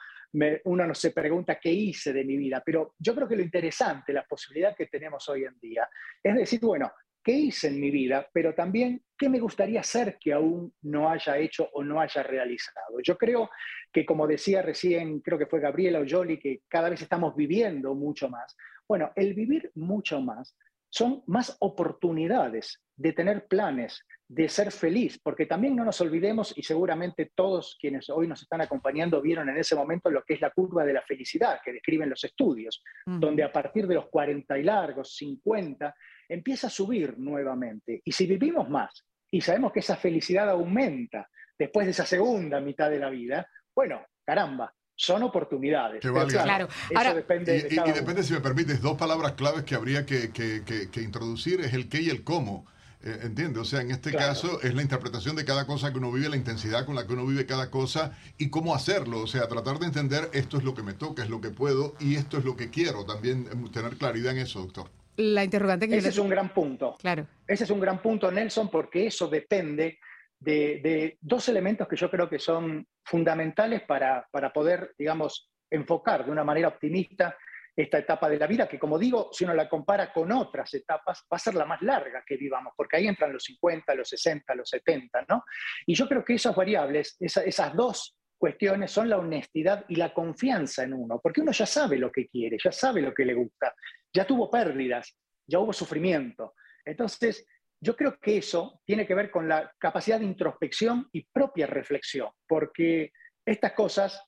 uno 0.64 0.86
no 0.86 0.94
se 0.94 1.12
pregunta 1.12 1.58
qué 1.60 1.70
hice 1.70 2.12
de 2.12 2.24
mi 2.24 2.36
vida, 2.36 2.62
pero 2.64 2.94
yo 2.98 3.14
creo 3.14 3.28
que 3.28 3.36
lo 3.36 3.42
interesante, 3.42 4.12
la 4.12 4.24
posibilidad 4.24 4.74
que 4.74 4.86
tenemos 4.86 5.28
hoy 5.28 5.44
en 5.44 5.58
día, 5.60 5.88
es 6.22 6.34
decir, 6.34 6.60
bueno, 6.60 6.90
¿qué 7.22 7.32
hice 7.32 7.68
en 7.68 7.80
mi 7.80 7.90
vida? 7.90 8.28
Pero 8.32 8.52
también, 8.52 9.02
¿qué 9.16 9.28
me 9.28 9.38
gustaría 9.38 9.80
hacer 9.80 10.18
que 10.20 10.32
aún 10.32 10.74
no 10.82 11.08
haya 11.08 11.38
hecho 11.38 11.70
o 11.72 11.84
no 11.84 12.00
haya 12.00 12.22
realizado? 12.22 13.00
Yo 13.02 13.16
creo 13.16 13.48
que, 13.92 14.04
como 14.04 14.26
decía 14.26 14.60
recién, 14.60 15.20
creo 15.20 15.38
que 15.38 15.46
fue 15.46 15.60
Gabriela 15.60 16.00
o 16.00 16.22
que 16.38 16.62
cada 16.68 16.90
vez 16.90 17.00
estamos 17.00 17.36
viviendo 17.36 17.94
mucho 17.94 18.28
más. 18.28 18.56
Bueno, 18.86 19.12
el 19.16 19.34
vivir 19.34 19.70
mucho 19.74 20.20
más 20.20 20.56
son 20.94 21.24
más 21.26 21.56
oportunidades 21.58 22.80
de 22.94 23.12
tener 23.12 23.48
planes, 23.48 24.06
de 24.28 24.48
ser 24.48 24.70
feliz, 24.70 25.18
porque 25.20 25.44
también 25.44 25.74
no 25.74 25.84
nos 25.84 26.00
olvidemos, 26.00 26.56
y 26.56 26.62
seguramente 26.62 27.32
todos 27.34 27.76
quienes 27.80 28.08
hoy 28.10 28.28
nos 28.28 28.42
están 28.42 28.60
acompañando 28.60 29.20
vieron 29.20 29.48
en 29.48 29.56
ese 29.56 29.74
momento 29.74 30.08
lo 30.08 30.22
que 30.22 30.34
es 30.34 30.40
la 30.40 30.50
curva 30.50 30.84
de 30.84 30.92
la 30.92 31.02
felicidad 31.02 31.58
que 31.64 31.72
describen 31.72 32.10
los 32.10 32.22
estudios, 32.22 32.80
donde 33.04 33.42
a 33.42 33.50
partir 33.50 33.88
de 33.88 33.96
los 33.96 34.06
40 34.08 34.56
y 34.56 34.62
largos, 34.62 35.16
50, 35.16 35.92
empieza 36.28 36.68
a 36.68 36.70
subir 36.70 37.18
nuevamente. 37.18 38.00
Y 38.04 38.12
si 38.12 38.28
vivimos 38.28 38.70
más 38.70 39.04
y 39.32 39.40
sabemos 39.40 39.72
que 39.72 39.80
esa 39.80 39.96
felicidad 39.96 40.48
aumenta 40.48 41.28
después 41.58 41.86
de 41.86 41.90
esa 41.90 42.06
segunda 42.06 42.60
mitad 42.60 42.88
de 42.88 43.00
la 43.00 43.10
vida, 43.10 43.48
bueno, 43.74 44.06
caramba, 44.24 44.72
son 44.96 45.22
oportunidades. 45.22 46.00
claro, 46.00 46.68
Ahora, 46.94 47.14
depende 47.14 47.68
y, 47.70 47.74
y, 47.74 47.92
depende, 47.92 48.22
si 48.22 48.32
me 48.32 48.40
permites, 48.40 48.80
dos 48.80 48.96
palabras 48.96 49.32
claves 49.32 49.64
que 49.64 49.74
habría 49.74 50.06
que, 50.06 50.30
que, 50.30 50.62
que, 50.90 51.02
introducir 51.02 51.60
es 51.60 51.72
el 51.72 51.88
qué 51.88 52.00
y 52.00 52.10
el 52.10 52.22
cómo. 52.22 52.66
Eh, 53.02 53.18
¿Entiendes? 53.22 53.60
O 53.60 53.64
sea, 53.66 53.82
en 53.82 53.90
este 53.90 54.12
caso 54.12 54.62
es 54.62 54.74
la 54.74 54.80
interpretación 54.80 55.36
de 55.36 55.44
cada 55.44 55.66
cosa 55.66 55.92
que 55.92 55.98
uno 55.98 56.10
vive, 56.10 56.30
la 56.30 56.36
intensidad 56.36 56.86
con 56.86 56.94
la 56.94 57.06
que 57.06 57.12
uno 57.12 57.26
vive 57.26 57.44
cada 57.44 57.70
cosa 57.70 58.12
y 58.38 58.48
cómo 58.48 58.74
hacerlo. 58.74 59.20
O 59.20 59.26
sea, 59.26 59.46
tratar 59.46 59.78
de 59.78 59.86
entender 59.86 60.30
esto 60.32 60.56
es 60.56 60.64
lo 60.64 60.74
que 60.74 60.82
me 60.82 60.94
toca, 60.94 61.22
es 61.22 61.28
lo 61.28 61.40
que 61.40 61.50
puedo 61.50 61.94
y 62.00 62.14
esto 62.14 62.38
es 62.38 62.44
lo 62.44 62.56
que 62.56 62.70
quiero. 62.70 63.04
También 63.04 63.46
eh, 63.52 63.70
tener 63.70 63.96
claridad 63.96 64.32
en 64.32 64.38
eso, 64.38 64.60
doctor. 64.60 64.88
La 65.16 65.44
interrogante 65.44 65.86
que 65.86 65.98
Ese 65.98 66.08
es 66.08 66.18
un 66.18 66.30
gran 66.30 66.52
punto. 66.54 66.96
Claro. 66.98 67.26
Ese 67.46 67.64
es 67.64 67.70
un 67.70 67.78
gran 67.78 68.00
punto, 68.00 68.30
Nelson, 68.30 68.70
porque 68.70 69.06
eso 69.06 69.28
depende 69.28 69.98
de, 70.38 71.18
dos 71.20 71.48
elementos 71.48 71.88
que 71.88 71.96
yo 71.96 72.10
creo 72.10 72.28
que 72.28 72.38
son 72.38 72.86
fundamentales 73.04 73.82
para, 73.82 74.26
para, 74.30 74.52
poder, 74.52 74.94
digamos, 74.98 75.50
enfocar 75.70 76.24
de 76.24 76.30
una 76.30 76.44
manera 76.44 76.68
optimista 76.68 77.36
esta 77.76 77.98
etapa 77.98 78.28
de 78.28 78.38
la 78.38 78.46
vida, 78.46 78.68
que 78.68 78.78
como 78.78 78.98
digo, 78.98 79.30
si 79.32 79.44
uno 79.44 79.52
la 79.52 79.68
compara 79.68 80.12
con 80.12 80.30
otras 80.30 80.72
etapas, 80.74 81.24
va 81.32 81.36
a 81.36 81.40
ser 81.40 81.54
la 81.54 81.66
más 81.66 81.82
larga 81.82 82.22
que 82.24 82.36
vivamos, 82.36 82.72
porque 82.76 82.98
ahí 82.98 83.08
entran 83.08 83.32
los 83.32 83.42
50, 83.44 83.94
los 83.96 84.08
60, 84.08 84.54
los 84.54 84.68
70, 84.68 85.24
¿no? 85.28 85.44
Y 85.84 85.94
yo 85.94 86.06
creo 86.06 86.24
que 86.24 86.34
esas 86.34 86.54
variables, 86.54 87.16
esas 87.18 87.74
dos 87.74 88.16
cuestiones 88.38 88.90
son 88.92 89.08
la 89.08 89.18
honestidad 89.18 89.84
y 89.88 89.96
la 89.96 90.14
confianza 90.14 90.84
en 90.84 90.94
uno, 90.94 91.18
porque 91.20 91.40
uno 91.40 91.50
ya 91.50 91.66
sabe 91.66 91.98
lo 91.98 92.12
que 92.12 92.28
quiere, 92.28 92.58
ya 92.62 92.70
sabe 92.70 93.02
lo 93.02 93.12
que 93.12 93.24
le 93.24 93.34
gusta, 93.34 93.74
ya 94.12 94.24
tuvo 94.24 94.50
pérdidas, 94.50 95.16
ya 95.46 95.58
hubo 95.58 95.72
sufrimiento. 95.72 96.54
Entonces, 96.84 97.46
yo 97.84 97.94
creo 97.94 98.18
que 98.18 98.38
eso 98.38 98.80
tiene 98.86 99.06
que 99.06 99.14
ver 99.14 99.30
con 99.30 99.46
la 99.46 99.70
capacidad 99.78 100.18
de 100.18 100.24
introspección 100.24 101.06
y 101.12 101.26
propia 101.26 101.66
reflexión, 101.66 102.30
porque 102.48 103.12
estas 103.44 103.72
cosas 103.72 104.22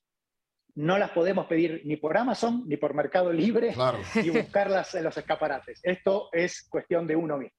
no 0.75 0.99
las 0.99 1.09
podemos 1.09 1.47
pedir 1.47 1.81
ni 1.83 1.97
por 1.97 2.15
Amazon 2.15 2.65
ni 2.67 2.77
por 2.77 2.93
Mercado 2.93 3.33
Libre 3.33 3.73
y 4.23 4.29
buscarlas 4.29 4.93
en 4.93 5.05
los 5.05 5.17
escaparates. 5.17 5.79
Esto 5.81 6.29
es 6.31 6.67
cuestión 6.69 7.07
de 7.07 7.15
uno 7.15 7.39
mismo. 7.39 7.57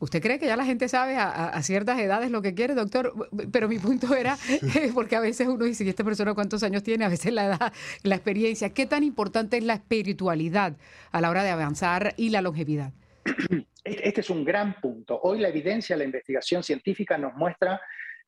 ¿Usted 0.00 0.20
cree 0.20 0.40
que 0.40 0.46
ya 0.46 0.56
la 0.56 0.64
gente 0.64 0.88
sabe 0.88 1.16
a, 1.16 1.62
ciertas 1.62 2.00
edades 2.00 2.32
lo 2.32 2.42
que 2.42 2.54
quiere, 2.54 2.74
doctor? 2.74 3.12
Pero 3.52 3.68
mi 3.68 3.78
punto 3.78 4.16
era, 4.16 4.36
porque 4.94 5.14
a 5.14 5.20
veces 5.20 5.46
uno 5.46 5.64
dice, 5.64 5.84
¿y 5.84 5.88
esta 5.88 6.02
persona 6.02 6.34
cuántos 6.34 6.64
años 6.64 6.82
tiene? 6.82 7.04
A 7.04 7.08
veces 7.08 7.32
la 7.32 7.44
edad, 7.44 7.72
la 8.02 8.16
experiencia. 8.16 8.70
¿Qué 8.70 8.86
tan 8.86 9.04
importante 9.04 9.58
es 9.58 9.62
la 9.62 9.74
espiritualidad 9.74 10.76
a 11.12 11.20
la 11.20 11.30
hora 11.30 11.44
de 11.44 11.50
avanzar 11.50 12.14
y 12.16 12.30
la 12.30 12.42
longevidad? 12.42 12.92
Este 13.84 14.20
es 14.20 14.30
un 14.30 14.44
gran 14.44 14.80
punto. 14.80 15.18
Hoy 15.22 15.40
la 15.40 15.48
evidencia, 15.48 15.96
la 15.96 16.04
investigación 16.04 16.62
científica 16.62 17.18
nos 17.18 17.34
muestra 17.34 17.80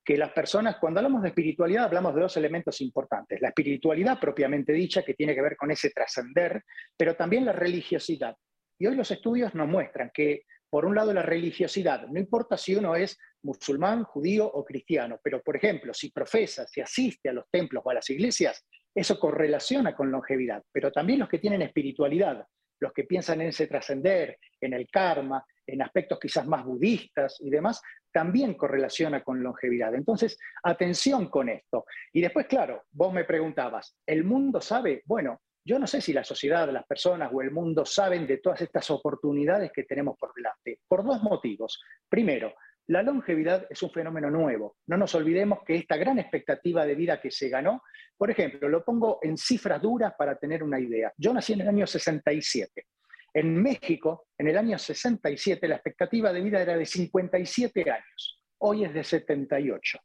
que 0.05 0.17
las 0.17 0.33
personas, 0.33 0.77
cuando 0.77 1.01
hablamos 1.01 1.23
de 1.23 1.29
espiritualidad, 1.29 1.85
hablamos 1.85 2.15
de 2.15 2.21
dos 2.21 2.37
elementos 2.37 2.81
importantes. 2.81 3.41
La 3.41 3.49
espiritualidad 3.49 4.21
propiamente 4.21 4.73
dicha, 4.73 5.03
que 5.03 5.15
tiene 5.15 5.35
que 5.35 5.41
ver 5.41 5.57
con 5.57 5.71
ese 5.71 5.91
trascender, 5.91 6.63
pero 6.97 7.17
también 7.17 7.45
la 7.45 7.53
religiosidad. 7.53 8.37
Y 8.79 8.87
hoy 8.87 8.97
los 8.97 9.11
estudios 9.11 9.55
nos 9.55 9.69
muestran 9.69 10.11
que, 10.13 10.43
por 10.69 10.85
un 10.85 10.95
lado, 10.95 11.15
la 11.15 11.23
religiosidad, 11.23 12.07
no 12.09 12.21
importa 12.21 12.59
si 12.59 12.75
uno 12.75 12.97
es 12.97 13.17
musulmán, 13.43 14.05
judío 14.05 14.47
o 14.47 14.65
cristiano, 14.65 15.19
pero, 15.23 15.41
por 15.41 15.57
ejemplo, 15.57 15.95
si 15.95 16.11
profesa, 16.11 16.67
si 16.67 16.81
asiste 16.81 17.31
a 17.31 17.33
los 17.33 17.45
templos 17.51 17.83
o 17.87 17.91
a 17.91 17.95
las 17.95 18.11
iglesias, 18.11 18.67
eso 18.95 19.19
correlaciona 19.19 19.95
con 19.95 20.11
longevidad. 20.11 20.63
Pero 20.71 20.93
también 20.93 21.21
los 21.21 21.29
que 21.29 21.39
tienen 21.39 21.63
espiritualidad, 21.63 22.45
los 22.81 22.93
que 22.93 23.05
piensan 23.05 23.41
en 23.41 23.49
ese 23.49 23.67
trascender, 23.67 24.39
en 24.61 24.73
el 24.75 24.89
karma, 24.91 25.45
en 25.67 25.83
aspectos 25.83 26.19
quizás 26.21 26.47
más 26.47 26.65
budistas 26.65 27.39
y 27.41 27.51
demás, 27.51 27.81
también 28.13 28.55
correlaciona 28.55 29.23
con 29.23 29.43
longevidad. 29.43 29.95
Entonces, 29.95 30.39
atención 30.63 31.29
con 31.29 31.49
esto. 31.49 31.87
Y 32.13 32.21
después, 32.21 32.47
claro, 32.47 32.85
vos 32.93 33.13
me 33.13 33.25
preguntabas, 33.25 33.97
¿el 34.07 34.25
mundo 34.25 34.61
sabe? 34.61 35.03
Bueno, 35.07 35.41
yo 35.67 35.79
no 35.79 35.87
sé 35.87 36.01
si 36.03 36.13
la 36.13 36.25
sociedad, 36.25 36.71
las 36.71 36.85
personas 36.85 37.31
o 37.33 37.41
el 37.41 37.51
mundo 37.51 37.87
saben 37.87 38.27
de 38.27 38.37
todas 38.39 38.61
estas 38.61 38.91
oportunidades 38.91 39.73
que 39.73 39.85
tenemos 39.85 40.19
por 40.19 40.35
delante, 40.35 40.81
por 40.87 41.03
dos 41.05 41.23
motivos. 41.23 41.83
Primero, 42.09 42.55
la 42.87 43.03
longevidad 43.03 43.67
es 43.71 43.83
un 43.83 43.91
fenómeno 43.91 44.31
nuevo. 44.31 44.77
No 44.87 44.97
nos 44.97 45.15
olvidemos 45.15 45.61
que 45.65 45.75
esta 45.75 45.97
gran 45.97 46.19
expectativa 46.19 46.85
de 46.85 46.95
vida 46.95 47.21
que 47.21 47.31
se 47.31 47.49
ganó, 47.49 47.83
por 48.17 48.31
ejemplo, 48.31 48.69
lo 48.69 48.85
pongo 48.85 49.19
en 49.23 49.39
cifras 49.39 49.81
duras 49.81 50.15
para 50.19 50.37
tener 50.37 50.63
una 50.63 50.79
idea. 50.79 51.13
Yo 51.17 51.33
nací 51.33 51.55
en 51.55 51.63
el 51.63 51.69
año 51.69 51.87
67. 51.87 52.87
En 53.33 53.61
México, 53.61 54.29
en 54.39 54.49
el 54.49 54.59
año 54.59 54.79
67, 54.79 55.67
la 55.67 55.77
expectativa 55.77 56.33
de 56.33 56.41
vida 56.41 56.61
era 56.61 56.77
de 56.77 56.87
57 56.87 57.91
años. 57.91 58.43
Hoy 58.59 58.85
es 58.85 58.95
de 58.95 59.03
78. 59.03 59.99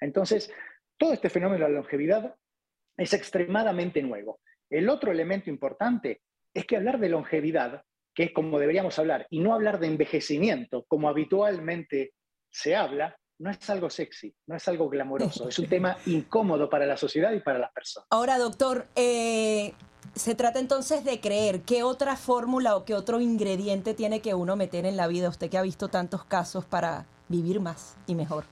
Entonces, 0.00 0.52
todo 0.96 1.12
este 1.12 1.30
fenómeno 1.30 1.64
de 1.64 1.72
la 1.72 1.80
longevidad 1.80 2.34
es 2.96 3.12
extremadamente 3.12 4.02
nuevo. 4.02 4.40
El 4.70 4.88
otro 4.88 5.10
elemento 5.10 5.50
importante 5.50 6.20
es 6.52 6.66
que 6.66 6.76
hablar 6.76 6.98
de 6.98 7.08
longevidad, 7.08 7.82
que 8.14 8.24
es 8.24 8.32
como 8.32 8.58
deberíamos 8.58 8.98
hablar, 8.98 9.26
y 9.30 9.40
no 9.40 9.54
hablar 9.54 9.78
de 9.78 9.88
envejecimiento, 9.88 10.84
como 10.86 11.08
habitualmente 11.08 12.12
se 12.50 12.74
habla, 12.74 13.16
no 13.38 13.50
es 13.50 13.70
algo 13.70 13.90
sexy, 13.90 14.34
no 14.46 14.56
es 14.56 14.66
algo 14.68 14.88
glamoroso, 14.88 15.48
es 15.48 15.58
un 15.58 15.68
tema 15.68 15.96
incómodo 16.06 16.68
para 16.70 16.86
la 16.86 16.96
sociedad 16.96 17.32
y 17.32 17.40
para 17.40 17.58
las 17.58 17.72
personas. 17.72 18.06
Ahora, 18.10 18.38
doctor, 18.38 18.86
eh, 18.96 19.74
se 20.14 20.34
trata 20.34 20.58
entonces 20.58 21.04
de 21.04 21.20
creer 21.20 21.62
qué 21.62 21.82
otra 21.82 22.16
fórmula 22.16 22.76
o 22.76 22.84
qué 22.84 22.94
otro 22.94 23.20
ingrediente 23.20 23.94
tiene 23.94 24.20
que 24.20 24.34
uno 24.34 24.56
meter 24.56 24.86
en 24.86 24.96
la 24.96 25.06
vida, 25.06 25.28
usted 25.28 25.50
que 25.50 25.58
ha 25.58 25.62
visto 25.62 25.88
tantos 25.88 26.24
casos 26.24 26.64
para 26.64 27.06
vivir 27.28 27.60
más 27.60 27.96
y 28.06 28.14
mejor. 28.14 28.44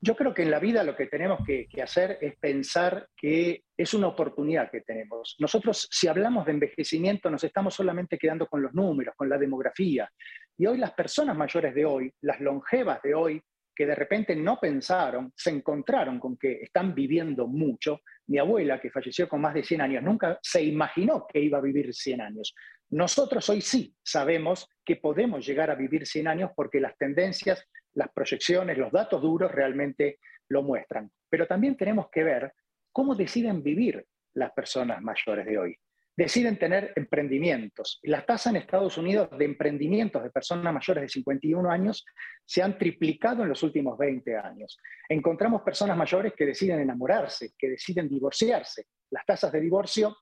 Yo 0.00 0.14
creo 0.14 0.32
que 0.32 0.42
en 0.42 0.50
la 0.52 0.60
vida 0.60 0.84
lo 0.84 0.94
que 0.94 1.06
tenemos 1.06 1.40
que, 1.44 1.66
hacer 1.82 2.18
es 2.20 2.36
pensar 2.36 3.08
que 3.16 3.64
es 3.76 3.94
una 3.94 4.06
oportunidad 4.06 4.70
que 4.70 4.82
tenemos. 4.82 5.34
Nosotros, 5.40 5.88
si 5.90 6.06
hablamos 6.06 6.46
de 6.46 6.52
envejecimiento, 6.52 7.28
nos 7.30 7.42
estamos 7.42 7.74
solamente 7.74 8.16
quedando 8.16 8.46
con 8.46 8.62
los 8.62 8.72
números, 8.74 9.14
con 9.16 9.28
la 9.28 9.38
demografía. 9.38 10.08
Y 10.58 10.66
hoy 10.66 10.78
las 10.78 10.92
personas 10.92 11.36
mayores 11.36 11.74
de 11.74 11.84
hoy, 11.84 12.12
las 12.22 12.40
longevas 12.40 13.00
de 13.02 13.14
hoy, 13.14 13.42
que 13.74 13.86
de 13.86 13.94
repente 13.94 14.34
no 14.34 14.58
pensaron, 14.58 15.32
se 15.36 15.50
encontraron 15.50 16.18
con 16.18 16.36
que 16.36 16.60
están 16.62 16.94
viviendo 16.94 17.46
mucho. 17.46 18.00
Mi 18.26 18.38
abuela, 18.38 18.80
que 18.80 18.90
falleció 18.90 19.28
con 19.28 19.40
más 19.40 19.54
de 19.54 19.62
100 19.62 19.80
años, 19.80 20.02
nunca 20.02 20.38
se 20.42 20.62
imaginó 20.62 21.26
que 21.26 21.40
iba 21.40 21.58
a 21.58 21.62
vivir 21.62 21.94
100 21.94 22.20
años. 22.20 22.54
Nosotros 22.90 23.48
hoy 23.48 23.60
sí 23.60 23.94
sabemos 24.02 24.68
que 24.84 24.96
podemos 24.96 25.46
llegar 25.46 25.70
a 25.70 25.76
vivir 25.76 26.06
100 26.06 26.26
años 26.26 26.50
porque 26.56 26.80
las 26.80 26.96
tendencias 26.98 27.64
las 27.94 28.10
proyecciones, 28.12 28.78
los 28.78 28.92
datos 28.92 29.20
duros 29.20 29.50
realmente 29.50 30.20
lo 30.48 30.62
muestran. 30.62 31.10
Pero 31.28 31.46
también 31.46 31.76
tenemos 31.76 32.08
que 32.10 32.22
ver 32.22 32.54
cómo 32.92 33.14
deciden 33.14 33.62
vivir 33.62 34.06
las 34.34 34.52
personas 34.52 35.02
mayores 35.02 35.44
de 35.46 35.58
hoy. 35.58 35.76
Deciden 36.18 36.58
tener 36.58 36.92
emprendimientos. 36.96 38.00
La 38.02 38.26
tasa 38.26 38.50
en 38.50 38.56
Estados 38.56 38.98
Unidos 38.98 39.28
de 39.38 39.44
emprendimientos 39.44 40.20
de 40.20 40.30
personas 40.30 40.74
mayores 40.74 41.02
de 41.02 41.08
51 41.08 41.70
años 41.70 42.04
se 42.44 42.60
han 42.60 42.76
triplicado 42.76 43.44
en 43.44 43.50
los 43.50 43.62
últimos 43.62 43.96
20 43.96 44.36
años. 44.36 44.80
Encontramos 45.08 45.62
personas 45.62 45.96
mayores 45.96 46.32
que 46.36 46.44
deciden 46.44 46.80
enamorarse, 46.80 47.52
que 47.56 47.68
deciden 47.68 48.08
divorciarse. 48.08 48.86
Las 49.10 49.24
tasas 49.24 49.52
de 49.52 49.60
divorcio 49.60 50.16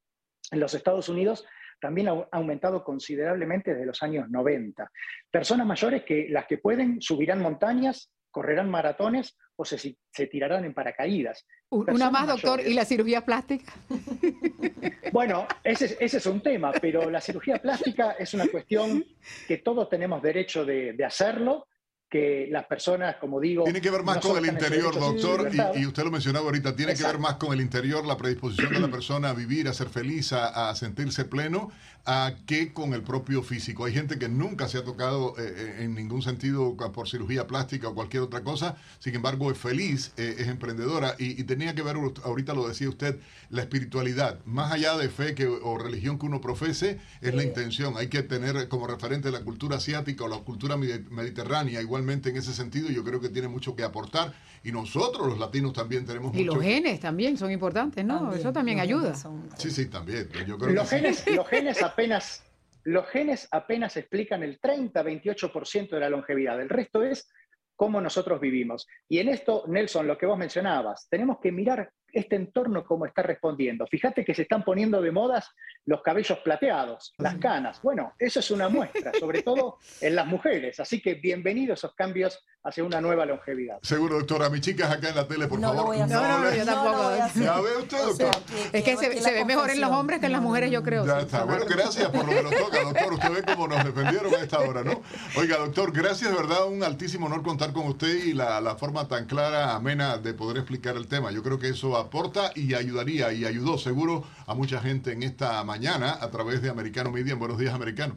en 0.50 0.61
los 0.61 0.74
Estados 0.74 1.09
Unidos 1.09 1.46
también 1.80 2.09
ha 2.09 2.28
aumentado 2.30 2.85
considerablemente 2.85 3.72
desde 3.72 3.87
los 3.87 4.02
años 4.02 4.28
90. 4.28 4.92
Personas 5.30 5.66
mayores 5.66 6.04
que 6.04 6.28
las 6.28 6.44
que 6.46 6.59
pueden 6.59 7.00
subirán 7.00 7.40
montañas, 7.40 8.12
correrán 8.30 8.68
maratones 8.68 9.35
o 9.57 9.64
se, 9.64 9.97
se 10.11 10.27
tirarán 10.27 10.64
en 10.64 10.75
paracaídas. 10.75 11.47
Una 11.71 12.11
más, 12.11 12.29
doctor, 12.29 12.61
¿y 12.61 12.75
la 12.75 12.85
cirugía 12.85 13.25
plástica? 13.25 13.73
Bueno, 15.12 15.47
ese, 15.64 15.97
ese, 15.99 16.19
es 16.19 16.27
un 16.27 16.42
tema, 16.42 16.73
pero 16.73 17.09
la 17.11 17.21
cirugía 17.21 17.59
plástica 17.59 18.12
es 18.19 18.35
una 18.35 18.47
cuestión 18.49 19.05
que 19.47 19.59
todos 19.59 19.88
tenemos 19.88 20.21
derecho 20.21 20.64
de, 20.64 20.92
de 20.92 21.05
hacerlo 21.05 21.69
que 22.16 22.48
las 22.50 22.64
personas, 22.64 23.16
como 23.16 23.40
digo... 23.40 23.64
Tiene 23.64 23.81
que 23.81 23.90
ver 23.90 24.02
más 24.02 24.18
con 24.18 24.38
el 24.38 24.46
interior, 24.46 24.98
doctor, 24.98 25.50
y, 25.74 25.87
usted 25.87 26.05
lo 26.05 26.11
mencionaba 26.11 26.46
ahorita, 26.46 26.74
tiene 26.74 26.94
que 26.94 27.02
ver 27.02 27.18
más 27.18 27.35
con 27.35 27.52
el 27.52 27.61
interior, 27.61 28.07
la 28.07 28.16
predisposición 28.16 28.72
de 28.72 28.81
la 28.81 28.88
persona 28.88 29.31
a 29.31 29.35
vivir, 29.35 29.68
a 29.68 29.74
ser 29.74 29.88
feliz, 29.88 30.33
a, 30.33 30.74
sentirse 30.74 31.24
pleno, 31.24 31.70
a 32.07 32.35
que 32.46 32.72
con 32.72 32.94
el 32.94 33.02
propio 33.02 33.42
físico. 33.42 33.85
Hay 33.85 33.92
gente 33.92 34.18
que 34.18 34.29
nunca 34.29 34.68
se 34.68 34.79
ha 34.79 34.85
tocado 34.85 35.35
eh, 35.38 35.42
eh, 35.57 35.76
en 35.81 35.94
ningún 35.94 36.22
sentido 36.22 36.76
por 36.76 37.09
cirugía 37.09 37.48
plástica 37.48 37.88
o 37.88 37.94
cualquier 37.94 38.22
otra 38.22 38.44
cosa, 38.44 38.76
sin 39.00 39.16
embargo 39.16 39.50
es 39.50 39.59
feliz, 39.59 40.12
eh, 40.16 40.37
es 40.38 40.46
emprendedora, 40.46 41.16
y, 41.18 41.42
tenía 41.44 41.74
que 41.74 41.83
ver, 41.83 41.96
ahorita 42.24 42.55
lo 42.55 42.68
decía 42.68 42.88
usted, 42.88 43.18
la 43.50 43.62
espiritualidad, 43.62 44.38
más 44.44 44.72
allá 44.72 44.96
de 44.96 45.09
fe 45.09 45.35
que, 45.35 45.46
o 45.46 45.79
religión 45.79 46.18
que 46.18 46.26
uno 46.26 46.40
profese, 46.40 46.98
es 47.20 47.35
la 47.35 47.42
intención. 47.42 47.94
Hay 47.96 48.09
que 48.09 48.22
tener 48.22 48.68
como 48.68 48.87
referente 48.87 49.31
la 49.31 49.40
cultura 49.40 49.76
asiática 49.76 50.24
o 50.24 50.29
la 50.29 50.38
cultura 50.38 50.76
mediterránea, 50.76 51.81
igual 51.81 52.06
en 52.12 52.37
ese 52.37 52.53
sentido 52.53 52.88
yo 52.90 53.05
creo 53.05 53.21
que 53.21 53.29
tiene 53.29 53.49
mucho 53.49 53.75
que 53.75 53.83
aportar 53.83 54.33
y 54.62 54.73
nosotros 54.73 55.27
los 55.29 55.38
latinos 55.38 55.73
también 55.73 56.05
tenemos 56.07 56.35
y 56.35 56.45
los 56.45 56.61
genes 56.61 57.01
también 57.01 57.37
son 57.37 57.51
importantes, 57.51 58.05
¿no? 58.05 58.33
Eso 58.33 58.53
también 58.53 58.81
ayuda. 58.81 59.14
Sí, 59.57 59.71
sí, 59.71 59.87
también. 59.87 60.29
los, 60.47 60.88
genes, 60.88 61.25
los 61.35 61.49
genes 61.49 61.83
apenas 61.83 62.42
los 62.85 63.09
genes 63.09 63.49
apenas 63.51 63.97
explican 63.97 64.45
el 64.45 64.61
30-28% 64.61 65.90
de 65.90 66.01
la 66.01 66.09
longevidad. 66.09 66.61
El 66.61 66.69
resto 66.69 67.03
es 67.03 67.29
cómo 67.75 68.01
nosotros 68.01 68.40
vivimos. 68.40 68.87
Y 69.09 69.19
en 69.19 69.29
esto, 69.29 69.64
Nelson, 69.66 70.07
lo 70.07 70.16
que 70.16 70.27
vos 70.27 70.38
mencionabas, 70.38 71.09
tenemos 71.09 71.38
que 71.40 71.51
mirar 71.51 71.90
este 72.16 72.37
entorno 72.37 72.83
cómo 72.83 73.05
está 73.05 73.22
respondiendo. 73.22 73.87
Fíjate 73.87 74.24
que 74.24 74.35
se 74.35 74.42
están 74.42 74.64
poniendo 74.64 75.02
de 75.02 75.12
modas 75.12 75.50
los 75.85 76.00
cabellos 76.00 76.38
plateados, 76.38 77.12
las 77.18 77.37
canas. 77.37 77.83
Bueno, 77.83 78.14
eso 78.18 78.40
es 78.40 78.50
una 78.50 78.70
muestra, 78.70 79.12
sobre 79.20 79.42
todo 79.42 79.76
en 80.00 80.16
las 80.16 80.26
mujeres. 80.26 80.81
Así 80.81 81.02
que 81.02 81.14
bienvenidos 81.14 81.81
esos 81.81 81.94
cambios 81.94 82.42
hacia 82.66 82.83
una 82.85 83.00
nueva 83.00 83.24
longevidad. 83.24 83.79
Seguro, 83.83 84.16
doctora. 84.16 84.50
Mis 84.50 84.61
chicas 84.61 84.90
acá 84.90 85.11
en 85.11 85.14
la 85.16 85.29
tele, 85.29 85.46
por 85.46 85.59
No 85.61 85.68
favor. 85.68 85.83
lo 85.83 85.87
voy 85.87 85.98
a 86.00 86.05
hacer. 86.05 86.16
No, 86.16 86.38
no, 86.38 86.55
yo 86.55 86.64
tampoco. 86.64 87.11
Ya 87.37 87.61
ve 87.61 87.76
usted, 87.81 88.05
O 88.07 88.14
sea, 88.14 88.26
doctor. 88.26 88.57
Es 88.72 88.85
que 88.85 88.96
se, 88.96 89.33
ve 89.33 89.44
mejor 89.44 89.70
en 89.70 89.81
los 89.81 89.90
hombres 89.90 90.18
que 90.20 90.26
en 90.26 90.33
las 90.33 90.42
mujeres, 90.42 90.70
yo 90.70 90.83
creo. 90.83 91.07
Ya 91.07 91.20
sí, 91.20 91.26
está. 91.26 91.44
claro. 91.44 91.64
Bueno, 91.64 91.64
gracias 91.76 92.09
por 92.09 92.24
lo 92.24 92.31
que 92.31 92.42
nos 92.42 92.57
toca, 92.57 92.83
doctor. 92.83 93.12
Usted 93.12 93.33
ve 93.33 93.42
cómo 93.55 93.68
nos 93.68 93.85
defendieron 93.85 94.35
a 94.35 94.38
esta 94.38 94.59
hora, 94.61 94.83
¿no? 94.83 95.00
Oiga, 95.37 95.59
doctor, 95.59 95.92
gracias, 95.92 96.31
de 96.31 96.37
verdad, 96.37 96.66
un 96.66 96.83
altísimo 96.83 97.26
honor 97.26 97.42
contar 97.42 97.72
con 97.72 97.87
usted 97.87 98.24
y 98.24 98.33
la, 98.33 98.61
la 98.61 98.74
forma 98.76 99.07
tan 99.07 99.26
clara, 99.26 99.74
amena 99.74 100.18
de 100.18 100.35
poder 100.35 100.57
explicar 100.57 100.96
el 100.96 101.07
tema. 101.07 101.31
Yo 101.31 101.42
creo 101.42 101.59
que 101.59 101.68
eso 101.68 101.96
aporta 101.96 102.50
y 102.55 102.74
ayudaría 102.74 103.33
y 103.33 103.44
ayudó 103.44 103.79
seguro 103.79 104.24
a 104.46 104.55
mucha 104.55 104.81
gente 104.81 105.12
en 105.12 105.22
esta 105.22 105.62
mañana 105.64 106.18
a 106.20 106.31
través 106.31 106.62
de 106.62 106.70
Americano 106.70 107.11
Media. 107.12 107.33
En 107.35 107.38
Buenos 107.38 107.59
Días, 107.59 107.74
Americano. 107.74 108.16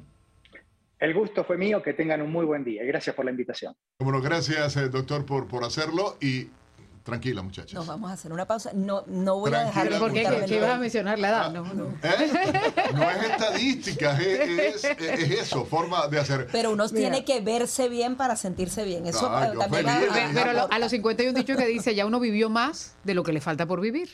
El 1.00 1.14
gusto 1.14 1.44
fue 1.46 1.58
mío, 1.58 1.82
que 1.82 1.94
tengan 1.94 2.22
un 2.22 2.32
muy 2.32 2.46
buen 2.46 2.64
día 2.64 2.84
y 2.84 2.88
gracias 2.88 3.16
por 3.16 3.24
la 3.26 3.32
invitación. 3.32 3.74
Bueno, 4.00 4.22
gracias, 4.22 4.76
eh, 4.76 4.90
doctor, 4.90 5.26
por, 5.26 5.48
por 5.48 5.64
hacerlo 5.64 6.18
y 6.20 6.50
tranquila, 7.04 7.42
muchachas. 7.42 7.74
Nos 7.74 7.88
vamos 7.88 8.12
a 8.12 8.14
hacer 8.16 8.34
una 8.34 8.46
pausa. 8.46 8.72
No, 8.74 9.04
no 9.08 9.40
voy 9.40 9.54
a 9.54 9.64
dejar 9.64 9.90
de 9.90 9.98
Tranquila, 9.98 10.00
¿Por 10.00 10.12
qué? 10.14 10.20
ocultarme 10.28 10.40
¿Qué, 10.42 10.46
qué 10.48 10.56
el 10.58 10.64
ibas 10.64 10.76
a 10.76 10.80
mencionar 10.80 11.20
la 11.20 11.30
edad? 11.30 11.52
No, 11.54 11.74
no. 11.74 11.86
¿Eh? 12.04 12.92
No 12.94 13.10
es 13.10 13.24
estadística, 13.30 14.20
es, 14.20 14.84
es- 14.84 15.00
es 15.00 15.32
eso, 15.40 15.64
forma 15.66 16.08
de 16.10 16.20
hacer. 16.20 16.48
Pero 16.52 16.72
uno 16.72 16.84
Mira. 16.92 16.98
tiene 17.00 17.26
que 17.26 17.40
verse 17.40 17.88
bien 17.88 18.16
para 18.18 18.36
sentirse 18.36 18.84
bien. 18.84 19.08
Eso 19.08 19.22
yo 19.22 19.58
también 19.60 19.86
feliz, 19.86 20.10
a- 20.12 20.14
feliz. 20.14 20.30
a- 20.38 20.44
Pero 20.44 20.58
aporta. 20.60 20.76
a 20.76 20.80
los 20.80 20.92
50 20.92 21.24
hay 21.24 21.30
un 21.30 21.36
dicho 21.36 21.56
que 21.56 21.66
dice, 21.66 21.96
ya 21.96 22.06
uno 22.06 22.20
vivió 22.20 22.50
más 22.50 22.96
de 23.06 23.14
lo 23.14 23.24
que 23.24 23.32
le 23.32 23.40
falta 23.42 23.66
por 23.66 23.80
vivir. 23.80 24.10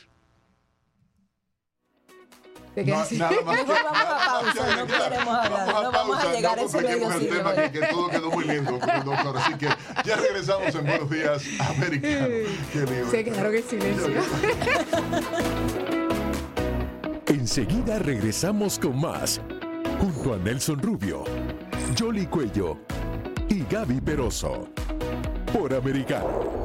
¿Te 2.75 2.83
No, 2.83 2.97
nada 2.97 3.41
más 3.45 3.55
Mejor 3.55 3.77
vamos 3.85 4.01
a 4.03 4.53
pausa, 4.53 4.75
no 4.75 4.85
queremos 4.85 5.35
hablar, 5.35 5.67
no 5.67 5.91
vamos 5.91 6.17
a 6.17 6.21
pausa, 6.21 6.33
llegar 6.33 6.59
a 6.59 6.61
no 6.61 6.67
ese 6.67 6.81
medio 6.81 7.07
el 7.07 7.19
siglo 7.19 7.37
tema 7.37 7.53
que, 7.55 7.71
que 7.71 7.87
todo 7.87 8.09
quedó 8.09 8.31
muy 8.31 8.43
lindo, 8.43 8.71
doctor. 9.05 9.37
Así 9.37 9.53
que 9.53 9.69
ya 10.03 10.15
regresamos 10.17 10.75
en 10.75 10.85
Buenos 10.85 11.09
Días 11.09 11.43
Americano. 11.69 12.27
Qué 12.73 12.79
lío. 12.81 13.09
Se 13.09 13.23
quedaron 13.23 13.55
en 13.55 13.63
silencio. 13.63 14.21
Enseguida 17.27 17.99
regresamos 17.99 18.77
con 18.77 18.99
más. 18.99 19.39
Junto 20.01 20.33
a 20.33 20.37
Nelson 20.37 20.81
Rubio, 20.81 21.23
Jolly 21.97 22.27
Cuello 22.27 22.77
y 23.47 23.63
Gaby 23.71 24.01
Peroso. 24.01 24.67
Por 25.53 25.73
Americano. 25.73 26.64